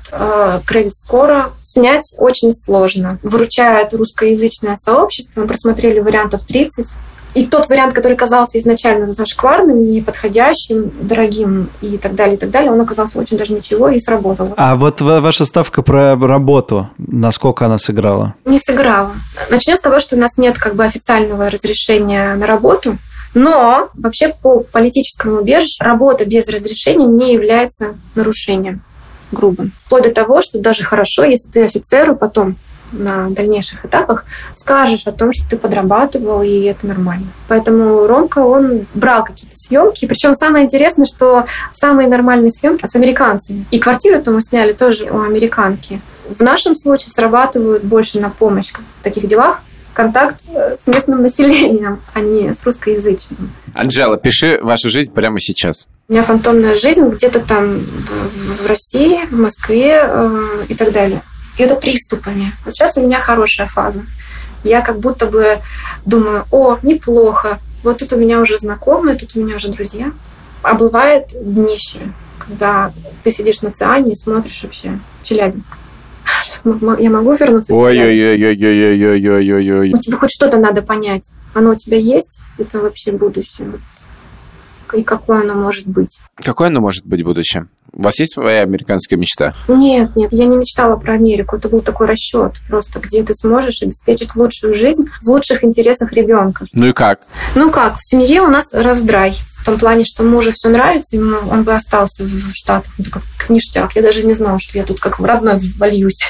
кредит 0.66 0.94
э, 0.94 0.96
скора. 0.96 1.50
Снять 1.62 2.16
очень 2.18 2.54
сложно. 2.56 3.20
Выручает 3.24 3.94
русскоязычное 3.94 4.76
сообщество. 4.78 5.42
Мы 5.42 5.48
просмотрели 5.48 6.00
вариантов 6.00 6.44
30. 6.44 6.96
И 7.34 7.46
тот 7.46 7.70
вариант, 7.70 7.94
который 7.94 8.18
казался 8.18 8.60
изначально 8.60 9.08
зашкварным, 9.08 9.90
неподходящим, 9.90 10.92
дорогим 11.02 11.70
и 11.82 11.98
так 11.98 12.16
далее, 12.16 12.36
и 12.36 12.40
так 12.40 12.52
далее, 12.52 12.72
он 12.72 12.82
оказался 12.82 13.20
очень 13.20 13.38
даже 13.38 13.54
ничего 13.54 13.90
и 13.90 14.00
сработал. 14.00 14.54
А 14.58 14.76
вот 14.76 15.00
ваша 15.02 15.46
ставка 15.46 15.82
про 15.82 16.16
работу, 16.16 16.90
насколько 16.98 17.66
она 17.66 17.78
сыграла? 17.78 18.36
Не 18.46 18.60
сыграла. 18.60 19.12
Начнем 19.50 19.78
с 19.78 19.82
того, 19.82 20.00
что 20.00 20.16
у 20.16 20.20
нас 20.20 20.38
нет 20.38 20.58
как 20.58 20.76
бы 20.76 20.84
официального 20.84 21.50
разрешения 21.50 22.36
на 22.36 22.46
работу, 22.46 22.98
но 23.34 23.90
вообще 23.94 24.30
по 24.30 24.60
политическому 24.60 25.38
убежищу 25.38 25.84
работа 25.84 26.26
без 26.26 26.48
разрешения 26.48 27.06
не 27.08 27.34
является 27.34 27.96
нарушением 28.16 28.82
грубым. 29.32 29.72
Вплоть 29.80 30.04
до 30.04 30.12
того, 30.12 30.42
что 30.42 30.60
даже 30.60 30.84
хорошо, 30.84 31.24
если 31.24 31.50
ты 31.50 31.66
офицеру 31.66 32.18
потом 32.18 32.58
на 32.92 33.30
дальнейших 33.30 33.86
этапах 33.86 34.26
скажешь 34.54 35.06
о 35.06 35.12
том, 35.12 35.32
что 35.32 35.50
ты 35.50 35.58
подрабатывал, 35.58 36.42
и 36.42 36.64
это 36.64 36.88
нормально. 36.88 37.28
Поэтому 37.48 38.08
Ромка, 38.08 38.40
он 38.40 38.86
брал 38.94 39.24
какие-то 39.24 39.56
съемки. 39.56 40.06
Причем 40.06 40.36
самое 40.36 40.66
интересное, 40.66 41.06
что 41.06 41.46
самые 41.74 42.08
нормальные 42.08 42.52
съемки 42.52 42.86
с 42.86 42.96
американцами. 42.96 43.66
И 43.72 43.80
квартиру-то 43.80 44.32
мы 44.32 44.42
сняли 44.42 44.72
тоже 44.72 45.06
у 45.10 45.22
американки. 45.22 46.02
В 46.30 46.42
нашем 46.42 46.76
случае 46.76 47.12
срабатывают 47.12 47.84
больше 47.84 48.20
на 48.20 48.30
помощь 48.30 48.72
в 48.72 49.04
таких 49.04 49.28
делах, 49.28 49.62
контакт 49.94 50.38
э, 50.48 50.78
с 50.78 50.88
местным 50.88 51.22
населением, 51.22 52.00
а 52.14 52.22
не 52.22 52.54
с 52.54 52.64
русскоязычным. 52.64 53.52
Анжела, 53.74 54.18
пиши 54.18 54.60
вашу 54.62 54.90
жизнь 54.90 55.12
прямо 55.12 55.40
сейчас. 55.40 55.88
У 56.08 56.14
меня 56.14 56.24
фантомная 56.24 56.76
жизнь 56.76 57.08
где-то 57.10 57.40
там 57.42 57.80
в, 57.80 58.64
в 58.64 58.68
России, 58.68 59.26
в 59.30 59.38
Москве 59.38 60.02
э, 60.04 60.66
и 60.70 60.76
так 60.76 60.92
далее 60.92 61.22
и 61.58 61.64
это 61.64 61.76
приступами. 61.76 62.52
Вот 62.66 62.74
сейчас 62.74 62.98
у 62.98 63.02
меня 63.02 63.20
хорошая 63.20 63.68
фаза. 63.68 64.06
Я 64.64 64.82
как 64.82 65.00
будто 65.00 65.28
бы 65.28 65.60
думаю, 66.06 66.46
о, 66.52 66.78
неплохо, 66.84 67.60
вот 67.84 67.98
тут 67.98 68.14
у 68.14 68.18
меня 68.18 68.40
уже 68.40 68.58
знакомые, 68.58 69.18
тут 69.18 69.36
у 69.36 69.42
меня 69.42 69.56
уже 69.56 69.70
друзья. 69.70 70.12
А 70.62 70.76
бывает 70.76 71.32
днище, 71.42 72.14
когда 72.38 72.94
ты 73.24 73.32
сидишь 73.32 73.64
на 73.64 73.72
Циане 73.72 74.14
и 74.14 74.16
смотришь 74.16 74.62
вообще 74.64 75.00
Челябинск. 75.24 75.78
Я 77.00 77.10
могу 77.10 77.34
вернуться 77.34 77.74
Ой-ой-ой-ой-ой-ой-ой-ой-ой. 77.74 79.90
Ну, 79.90 80.00
тебе 80.00 80.18
хоть 80.18 80.32
что-то 80.32 80.58
надо 80.58 80.84
понять. 80.84 81.34
Оно 81.54 81.72
у 81.72 81.76
тебя 81.76 81.98
есть? 81.98 82.44
Это 82.58 82.82
вообще 82.82 83.12
будущее. 83.12 83.74
И 84.94 85.04
какое 85.04 85.42
оно 85.42 85.54
может 85.56 85.88
быть? 85.88 86.20
Какое 86.36 86.68
оно 86.68 86.82
может 86.82 87.06
быть 87.06 87.24
будущее? 87.24 87.68
У 87.94 88.04
вас 88.04 88.20
есть 88.20 88.34
своя 88.34 88.62
американская 88.62 89.20
мечта? 89.20 89.54
Нет, 89.68 90.16
нет, 90.16 90.32
я 90.32 90.46
не 90.46 90.56
мечтала 90.56 90.96
про 90.96 91.14
Америку. 91.14 91.58
Это 91.58 91.68
был 91.68 91.82
такой 91.82 92.08
расчет 92.08 92.54
просто, 92.70 93.00
где 93.00 93.22
ты 93.22 93.34
сможешь 93.36 93.82
обеспечить 93.82 94.36
лучшую 94.36 94.74
жизнь 94.74 95.06
в 95.22 95.30
лучших 95.30 95.64
интересах 95.64 96.14
ребенка. 96.14 96.66
Ну 96.74 96.88
и 96.88 96.94
как? 96.94 97.22
Ну 97.56 97.70
как, 97.70 97.98
в 97.98 98.08
семье 98.08 98.42
у 98.42 98.48
нас 98.48 98.70
раздрай. 98.72 99.36
В 99.60 99.66
том 99.66 99.78
плане, 99.78 100.06
что 100.06 100.24
мужу 100.24 100.52
все 100.54 100.70
нравится, 100.70 101.18
ему 101.18 101.38
он 101.50 101.64
бы 101.64 101.74
остался 101.74 102.24
в 102.24 102.52
Штатах. 102.54 102.92
Он 102.98 103.06
такой, 103.06 103.22
ништяк. 103.50 103.96
Я 103.96 104.02
даже 104.02 104.26
не 104.26 104.34
знала, 104.34 104.58
что 104.58 104.78
я 104.78 104.86
тут 104.86 105.00
как 105.00 105.20
в 105.20 105.26
родной 105.26 105.60
вольюсь. 105.78 106.24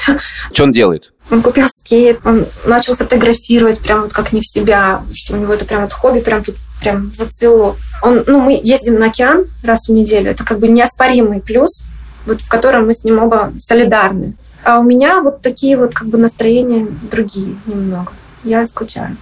Что 0.52 0.64
он 0.64 0.72
делает? 0.72 1.12
Он 1.30 1.40
купил 1.40 1.66
скейт, 1.68 2.18
он 2.24 2.46
начал 2.66 2.96
фотографировать 2.96 3.78
прям 3.78 4.02
вот 4.02 4.12
как 4.12 4.32
не 4.32 4.40
в 4.40 4.46
себя, 4.46 5.02
что 5.14 5.34
у 5.34 5.38
него 5.38 5.54
это 5.54 5.64
прям 5.64 5.82
вот 5.82 5.92
хобби 5.92 6.20
прям 6.20 6.42
тут 6.42 6.56
прям 6.82 7.12
зацвело. 7.12 7.76
Он, 8.02 8.22
ну, 8.26 8.40
мы 8.40 8.60
ездим 8.62 8.98
на 8.98 9.06
океан 9.06 9.46
раз 9.62 9.88
в 9.88 9.92
неделю. 9.92 10.30
Это 10.30 10.44
как 10.44 10.58
бы 10.58 10.68
неоспоримый 10.68 11.40
плюс, 11.40 11.84
вот 12.26 12.40
в 12.40 12.48
котором 12.48 12.86
мы 12.86 12.94
с 12.94 13.04
ним 13.04 13.22
оба 13.22 13.52
солидарны. 13.58 14.34
А 14.64 14.78
у 14.78 14.82
меня 14.82 15.22
вот 15.22 15.42
такие 15.42 15.76
вот 15.76 15.94
как 15.94 16.08
бы 16.08 16.18
настроения 16.18 16.86
другие 17.10 17.56
немного. 17.66 18.12
Я 18.44 18.66
скучаю. 18.66 19.16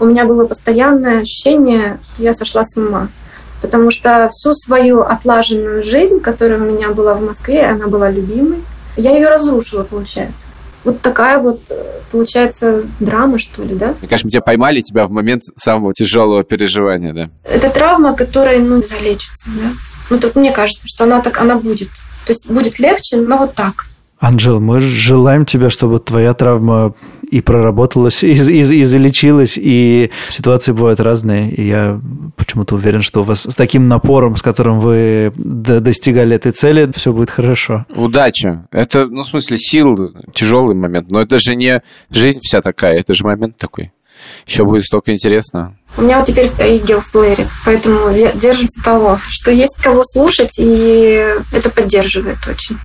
У 0.00 0.04
меня 0.04 0.24
было 0.24 0.46
постоянное 0.46 1.20
ощущение, 1.20 1.98
что 2.02 2.22
я 2.22 2.34
сошла 2.34 2.64
с 2.64 2.76
ума. 2.76 3.08
Потому 3.62 3.90
что 3.90 4.28
всю 4.32 4.52
свою 4.54 5.00
отлаженную 5.00 5.82
жизнь, 5.82 6.20
которая 6.20 6.60
у 6.60 6.64
меня 6.64 6.90
была 6.90 7.14
в 7.14 7.22
Москве, 7.22 7.66
она 7.66 7.86
была 7.86 8.10
любимой, 8.10 8.62
я 8.96 9.12
ее 9.12 9.28
разрушила, 9.28 9.84
получается 9.84 10.48
вот 10.86 11.02
такая 11.02 11.38
вот, 11.38 11.62
э, 11.68 12.00
получается, 12.12 12.84
драма, 13.00 13.38
что 13.38 13.64
ли, 13.64 13.74
да? 13.74 13.96
Мне 13.98 14.08
кажется, 14.08 14.26
мы 14.26 14.30
тебя 14.30 14.40
поймали 14.40 14.80
тебя 14.80 15.04
в 15.04 15.10
момент 15.10 15.42
самого 15.56 15.92
тяжелого 15.92 16.44
переживания, 16.44 17.12
да? 17.12 17.28
Это 17.42 17.70
травма, 17.70 18.14
которая, 18.14 18.60
ну, 18.60 18.80
залечится, 18.82 19.50
да? 19.50 19.72
Ну, 20.10 20.20
тут 20.20 20.36
мне 20.36 20.52
кажется, 20.52 20.86
что 20.86 21.02
она 21.04 21.20
так, 21.20 21.38
она 21.38 21.56
будет. 21.56 21.88
То 22.24 22.32
есть 22.32 22.46
будет 22.46 22.78
легче, 22.78 23.16
но 23.16 23.36
вот 23.36 23.54
так. 23.54 23.86
Анжел, 24.18 24.60
мы 24.60 24.80
желаем 24.80 25.44
тебе, 25.44 25.68
чтобы 25.68 26.00
твоя 26.00 26.32
травма 26.32 26.94
и 27.30 27.40
проработалась, 27.42 28.24
и, 28.24 28.32
и, 28.32 28.60
и 28.60 28.84
залечилась, 28.84 29.58
и 29.58 30.10
ситуации 30.30 30.72
бывают 30.72 31.00
разные, 31.00 31.50
и 31.50 31.66
я 31.66 32.00
почему-то 32.36 32.76
уверен, 32.76 33.02
что 33.02 33.20
у 33.20 33.24
вас 33.24 33.44
с 33.44 33.54
таким 33.54 33.88
напором, 33.88 34.36
с 34.36 34.42
которым 34.42 34.80
вы 34.80 35.32
достигали 35.36 36.36
этой 36.36 36.52
цели, 36.52 36.90
все 36.94 37.12
будет 37.12 37.30
хорошо. 37.30 37.84
Удача. 37.94 38.66
Это, 38.70 39.06
ну, 39.06 39.22
в 39.22 39.26
смысле, 39.26 39.58
сил, 39.58 40.14
тяжелый 40.32 40.74
момент. 40.74 41.10
Но 41.10 41.20
это 41.20 41.38
же 41.38 41.54
не 41.54 41.82
жизнь 42.10 42.40
вся 42.42 42.62
такая, 42.62 42.98
это 42.98 43.12
же 43.12 43.24
момент 43.24 43.56
такой. 43.58 43.92
Еще 44.46 44.64
будет 44.64 44.84
столько 44.84 45.12
интересного. 45.12 45.76
У 45.98 46.02
меня 46.02 46.18
вот 46.18 46.26
теперь 46.26 46.46
игел 46.46 47.00
в 47.00 47.12
плеере, 47.12 47.48
поэтому 47.66 48.10
держимся 48.34 48.82
того, 48.82 49.18
что 49.28 49.50
есть 49.50 49.82
кого 49.82 50.02
слушать, 50.04 50.58
и 50.58 51.22
это 51.52 51.68
поддерживает 51.68 52.38
очень 52.48 52.78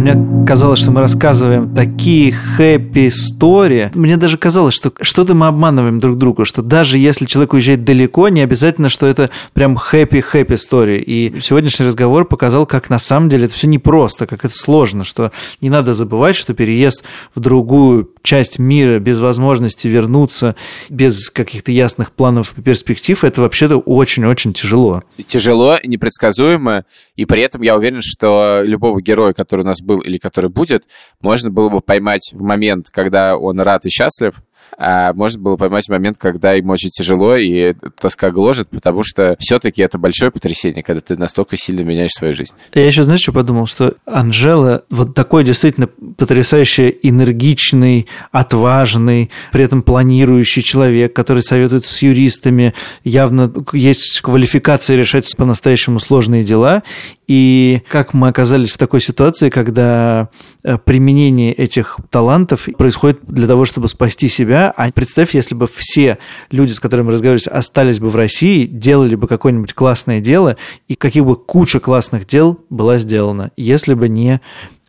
мне 0.00 0.39
казалось, 0.50 0.80
что 0.80 0.90
мы 0.90 1.00
рассказываем 1.00 1.72
такие 1.76 2.32
хэппи 2.32 3.06
истории. 3.06 3.92
Мне 3.94 4.16
даже 4.16 4.36
казалось, 4.36 4.74
что 4.74 4.92
что-то 5.00 5.36
мы 5.36 5.46
обманываем 5.46 6.00
друг 6.00 6.18
друга, 6.18 6.44
что 6.44 6.60
даже 6.60 6.98
если 6.98 7.24
человек 7.26 7.52
уезжает 7.52 7.84
далеко, 7.84 8.28
не 8.30 8.40
обязательно, 8.40 8.88
что 8.88 9.06
это 9.06 9.30
прям 9.52 9.76
хэппи-хэппи 9.76 10.56
история. 10.56 11.00
И 11.00 11.40
сегодняшний 11.40 11.86
разговор 11.86 12.24
показал, 12.24 12.66
как 12.66 12.90
на 12.90 12.98
самом 12.98 13.28
деле 13.28 13.44
это 13.44 13.54
все 13.54 13.68
непросто, 13.68 14.26
как 14.26 14.44
это 14.44 14.52
сложно, 14.52 15.04
что 15.04 15.30
не 15.60 15.70
надо 15.70 15.94
забывать, 15.94 16.34
что 16.34 16.52
переезд 16.52 17.04
в 17.32 17.38
другую 17.38 18.10
часть 18.24 18.58
мира 18.58 18.98
без 18.98 19.20
возможности 19.20 19.86
вернуться, 19.86 20.56
без 20.88 21.30
каких-то 21.30 21.70
ясных 21.70 22.10
планов 22.10 22.54
и 22.58 22.62
перспектив, 22.62 23.22
это 23.22 23.40
вообще-то 23.40 23.78
очень-очень 23.78 24.52
тяжело. 24.52 25.04
Тяжело, 25.28 25.78
непредсказуемо, 25.84 26.86
и 27.14 27.24
при 27.24 27.42
этом 27.42 27.62
я 27.62 27.76
уверен, 27.76 28.00
что 28.02 28.62
любого 28.64 29.00
героя, 29.00 29.32
который 29.32 29.60
у 29.60 29.66
нас 29.66 29.80
был 29.80 30.00
или 30.00 30.18
который 30.18 30.39
будет, 30.48 30.84
можно 31.20 31.50
было 31.50 31.68
бы 31.68 31.80
поймать 31.80 32.30
в 32.32 32.42
момент, 32.42 32.90
когда 32.90 33.36
он 33.36 33.60
рад 33.60 33.86
и 33.86 33.90
счастлив, 33.90 34.34
а 34.78 35.12
можно 35.14 35.40
было 35.40 35.56
поймать 35.56 35.88
момент, 35.88 36.18
когда 36.18 36.54
им 36.54 36.70
очень 36.70 36.90
тяжело 36.90 37.36
и 37.36 37.72
тоска 38.00 38.30
гложет, 38.30 38.68
потому 38.70 39.04
что 39.04 39.36
все-таки 39.38 39.82
это 39.82 39.98
большое 39.98 40.30
потрясение, 40.30 40.82
когда 40.82 41.00
ты 41.00 41.16
настолько 41.16 41.56
сильно 41.56 41.80
меняешь 41.80 42.12
свою 42.12 42.34
жизнь. 42.34 42.54
Я 42.74 42.86
еще, 42.86 43.02
знаешь, 43.02 43.20
что 43.20 43.32
подумал? 43.32 43.66
Что 43.66 43.94
Анжела 44.06 44.84
вот 44.90 45.14
такой 45.14 45.44
действительно 45.44 45.86
потрясающий, 45.86 46.98
энергичный, 47.02 48.06
отважный, 48.32 49.30
при 49.52 49.64
этом 49.64 49.82
планирующий 49.82 50.62
человек, 50.62 51.14
который 51.14 51.42
советует 51.42 51.84
с 51.84 52.02
юристами, 52.02 52.74
явно 53.04 53.52
есть 53.72 54.20
квалификация 54.20 54.96
решать 54.96 55.30
по-настоящему 55.36 55.98
сложные 55.98 56.44
дела. 56.44 56.82
И 57.26 57.82
как 57.88 58.12
мы 58.12 58.28
оказались 58.28 58.72
в 58.72 58.78
такой 58.78 59.00
ситуации, 59.00 59.50
когда 59.50 60.30
э, 60.64 60.78
применение 60.78 61.52
этих 61.52 61.98
талантов 62.10 62.68
происходит 62.76 63.20
для 63.22 63.46
того, 63.46 63.64
чтобы 63.64 63.88
спасти 63.88 64.26
себя. 64.28 64.59
А 64.68 64.90
представь, 64.92 65.34
если 65.34 65.54
бы 65.54 65.66
все 65.72 66.18
люди, 66.50 66.72
с 66.72 66.80
которыми 66.80 67.10
разговаривали, 67.10 67.48
остались 67.48 67.98
бы 67.98 68.10
в 68.10 68.16
России, 68.16 68.66
делали 68.66 69.14
бы 69.14 69.26
какое-нибудь 69.26 69.72
классное 69.72 70.20
дело, 70.20 70.56
и 70.88 70.94
каких 70.94 71.24
бы 71.24 71.36
куча 71.36 71.80
классных 71.80 72.26
дел 72.26 72.60
была 72.68 72.98
сделана, 72.98 73.50
если 73.56 73.94
бы 73.94 74.08
не 74.08 74.40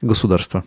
государство. 0.01 0.63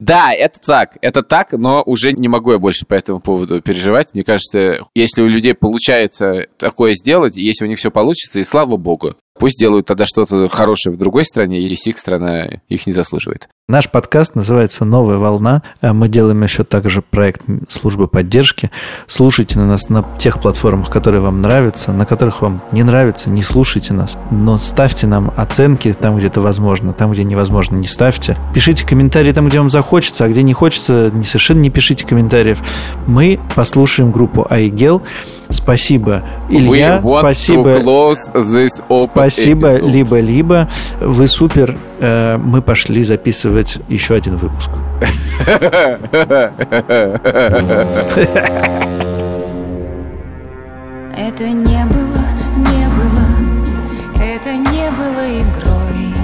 Да, 0.00 0.32
это 0.32 0.58
так, 0.60 0.98
это 1.00 1.22
так, 1.22 1.52
но 1.52 1.82
уже 1.86 2.12
не 2.12 2.28
могу 2.28 2.52
я 2.52 2.58
больше 2.58 2.84
по 2.84 2.94
этому 2.94 3.20
поводу 3.20 3.62
переживать. 3.62 4.12
Мне 4.12 4.24
кажется, 4.24 4.86
если 4.94 5.22
у 5.22 5.28
людей 5.28 5.54
получается 5.54 6.46
такое 6.58 6.94
сделать, 6.94 7.36
если 7.36 7.64
у 7.64 7.68
них 7.68 7.78
все 7.78 7.90
получится, 7.90 8.40
и 8.40 8.44
слава 8.44 8.76
богу. 8.76 9.14
Пусть 9.38 9.58
делают 9.58 9.86
тогда 9.86 10.04
что-то 10.04 10.48
хорошее 10.48 10.94
в 10.94 10.98
другой 10.98 11.24
стране, 11.24 11.60
если 11.60 11.90
их 11.90 11.98
страна 11.98 12.60
их 12.68 12.86
не 12.86 12.92
заслуживает. 12.92 13.48
Наш 13.66 13.88
подкаст 13.88 14.34
называется 14.34 14.84
«Новая 14.84 15.16
волна». 15.16 15.62
Э, 15.80 15.94
мы 15.94 16.08
делаем 16.08 16.42
еще 16.42 16.64
также 16.64 17.00
проект 17.00 17.40
службы 17.70 18.08
поддержки. 18.08 18.70
Слушайте 19.06 19.58
на 19.58 19.66
нас 19.66 19.88
на 19.88 20.04
тех 20.18 20.38
платформах, 20.38 20.90
которые 20.90 21.22
вам 21.22 21.40
нравятся, 21.40 21.90
на 21.90 22.04
которых 22.04 22.42
вам 22.42 22.60
не 22.72 22.82
нравится, 22.82 23.30
не 23.30 23.42
слушайте 23.42 23.94
нас. 23.94 24.18
Но 24.30 24.58
ставьте 24.58 25.06
нам 25.06 25.32
оценки 25.34 25.94
там, 25.98 26.18
где 26.18 26.26
это 26.26 26.42
возможно, 26.42 26.92
там, 26.92 27.12
где 27.12 27.24
невозможно, 27.24 27.76
не 27.76 27.86
ставьте. 27.86 28.36
Пишите 28.52 28.86
комментарии 28.86 29.32
там, 29.32 29.48
где 29.48 29.56
вам 29.56 29.70
захочется, 29.70 30.26
а 30.26 30.28
где 30.28 30.42
не 30.42 30.52
хочется, 30.52 31.10
не 31.10 31.24
совершенно 31.24 31.60
не 31.60 31.70
пишите 31.70 32.06
комментариев. 32.06 32.58
Мы 33.06 33.40
послушаем 33.54 34.12
группу 34.12 34.46
Айгел. 34.50 35.00
Спасибо, 35.48 36.22
Илья. 36.50 37.00
Спасибо. 37.20 37.80
Спасибо, 39.10 39.76
либо-либо. 39.78 40.68
Вы 41.00 41.28
супер. 41.28 41.78
Э, 42.06 42.36
мы 42.36 42.60
пошли 42.60 43.02
записывать 43.02 43.78
еще 43.88 44.14
один 44.14 44.36
выпуск. 44.36 44.70
Это 51.16 51.48
не 51.48 51.82
было, 51.86 52.24
не 52.58 52.86
было, 52.98 53.26
это 54.22 54.52
не 54.52 54.90
было 54.90 55.24
игрой. 55.40 56.14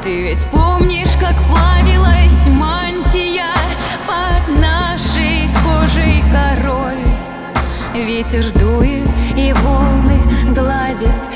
Ты 0.00 0.22
ведь 0.28 0.46
помнишь, 0.52 1.16
как 1.18 1.34
плавилась 1.48 2.46
мантия 2.46 3.54
под 4.06 4.60
нашей 4.60 5.48
кожей 5.64 6.22
корой? 6.30 7.02
Ветер 7.92 8.44
дует 8.52 9.08
и 9.36 9.52
волны 9.52 10.20
гладят 10.54 11.33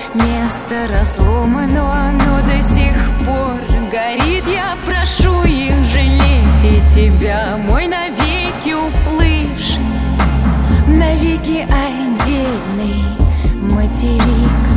Место 0.69 0.93
разломано, 0.93 2.09
оно 2.09 2.41
до 2.43 2.63
сих 2.75 2.95
пор 3.25 3.59
горит. 3.91 4.45
Я 4.47 4.77
прошу 4.85 5.43
их 5.45 5.83
жалеть 5.85 6.63
и 6.63 6.81
тебя, 6.95 7.57
мой 7.57 7.87
навеки 7.87 8.75
уплывший 8.75 9.81
Навеки 10.87 11.67
отдельный 11.71 13.03
материк 13.63 14.68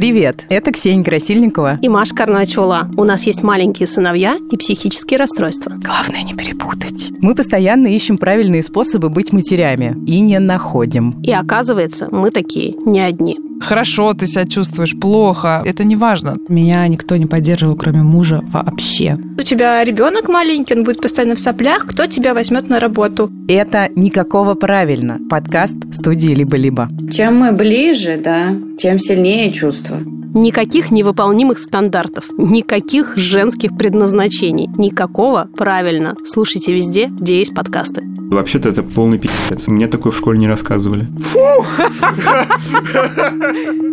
Привет, 0.00 0.46
это 0.48 0.72
Ксения 0.72 1.04
Красильникова 1.04 1.78
и 1.82 1.90
Маша 1.90 2.14
Карначула. 2.14 2.90
У 2.96 3.04
нас 3.04 3.26
есть 3.26 3.42
маленькие 3.42 3.86
сыновья 3.86 4.38
и 4.50 4.56
психические 4.56 5.18
расстройства. 5.18 5.74
Главное 5.76 6.22
не 6.22 6.32
перепутать. 6.32 7.10
Мы 7.18 7.34
постоянно 7.34 7.86
ищем 7.86 8.16
правильные 8.16 8.62
способы 8.62 9.10
быть 9.10 9.34
матерями 9.34 9.94
и 10.06 10.20
не 10.20 10.38
находим. 10.38 11.20
И 11.20 11.30
оказывается, 11.30 12.08
мы 12.10 12.30
такие 12.30 12.72
не 12.86 12.98
одни. 12.98 13.49
Хорошо 13.60 14.12
ты 14.14 14.26
себя 14.26 14.44
чувствуешь, 14.46 14.98
плохо, 14.98 15.62
это 15.64 15.84
не 15.84 15.96
важно. 15.96 16.36
Меня 16.48 16.86
никто 16.88 17.16
не 17.16 17.26
поддерживал, 17.26 17.76
кроме 17.76 18.02
мужа, 18.02 18.40
вообще. 18.48 19.18
У 19.38 19.42
тебя 19.42 19.84
ребенок 19.84 20.28
маленький, 20.28 20.74
он 20.74 20.84
будет 20.84 21.00
постоянно 21.00 21.34
в 21.34 21.38
соплях, 21.38 21.86
кто 21.86 22.06
тебя 22.06 22.34
возьмет 22.34 22.68
на 22.68 22.80
работу? 22.80 23.30
Это 23.48 23.88
никакого 23.94 24.54
правильно. 24.54 25.18
Подкаст 25.28 25.76
студии 25.92 26.30
«Либо-либо». 26.30 26.88
Чем 27.12 27.36
мы 27.36 27.52
ближе, 27.52 28.20
да, 28.22 28.54
тем 28.78 28.98
сильнее 28.98 29.52
чувство. 29.52 29.98
Никаких 30.32 30.90
невыполнимых 30.90 31.58
стандартов, 31.58 32.24
никаких 32.38 33.16
женских 33.16 33.76
предназначений, 33.76 34.68
никакого 34.76 35.48
правильно. 35.56 36.14
Слушайте 36.24 36.72
везде, 36.72 37.06
где 37.06 37.38
есть 37.38 37.54
подкасты. 37.54 38.04
Вообще-то 38.30 38.68
это 38.68 38.84
полный 38.84 39.18
пи***ц. 39.18 39.70
Мне 39.70 39.88
такое 39.88 40.12
в 40.12 40.16
школе 40.16 40.38
не 40.38 40.48
рассказывали. 40.48 41.06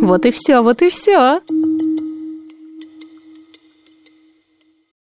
Вот 0.00 0.26
и 0.26 0.30
все, 0.30 0.60
вот 0.60 0.80
и 0.82 0.90
все. 0.90 1.40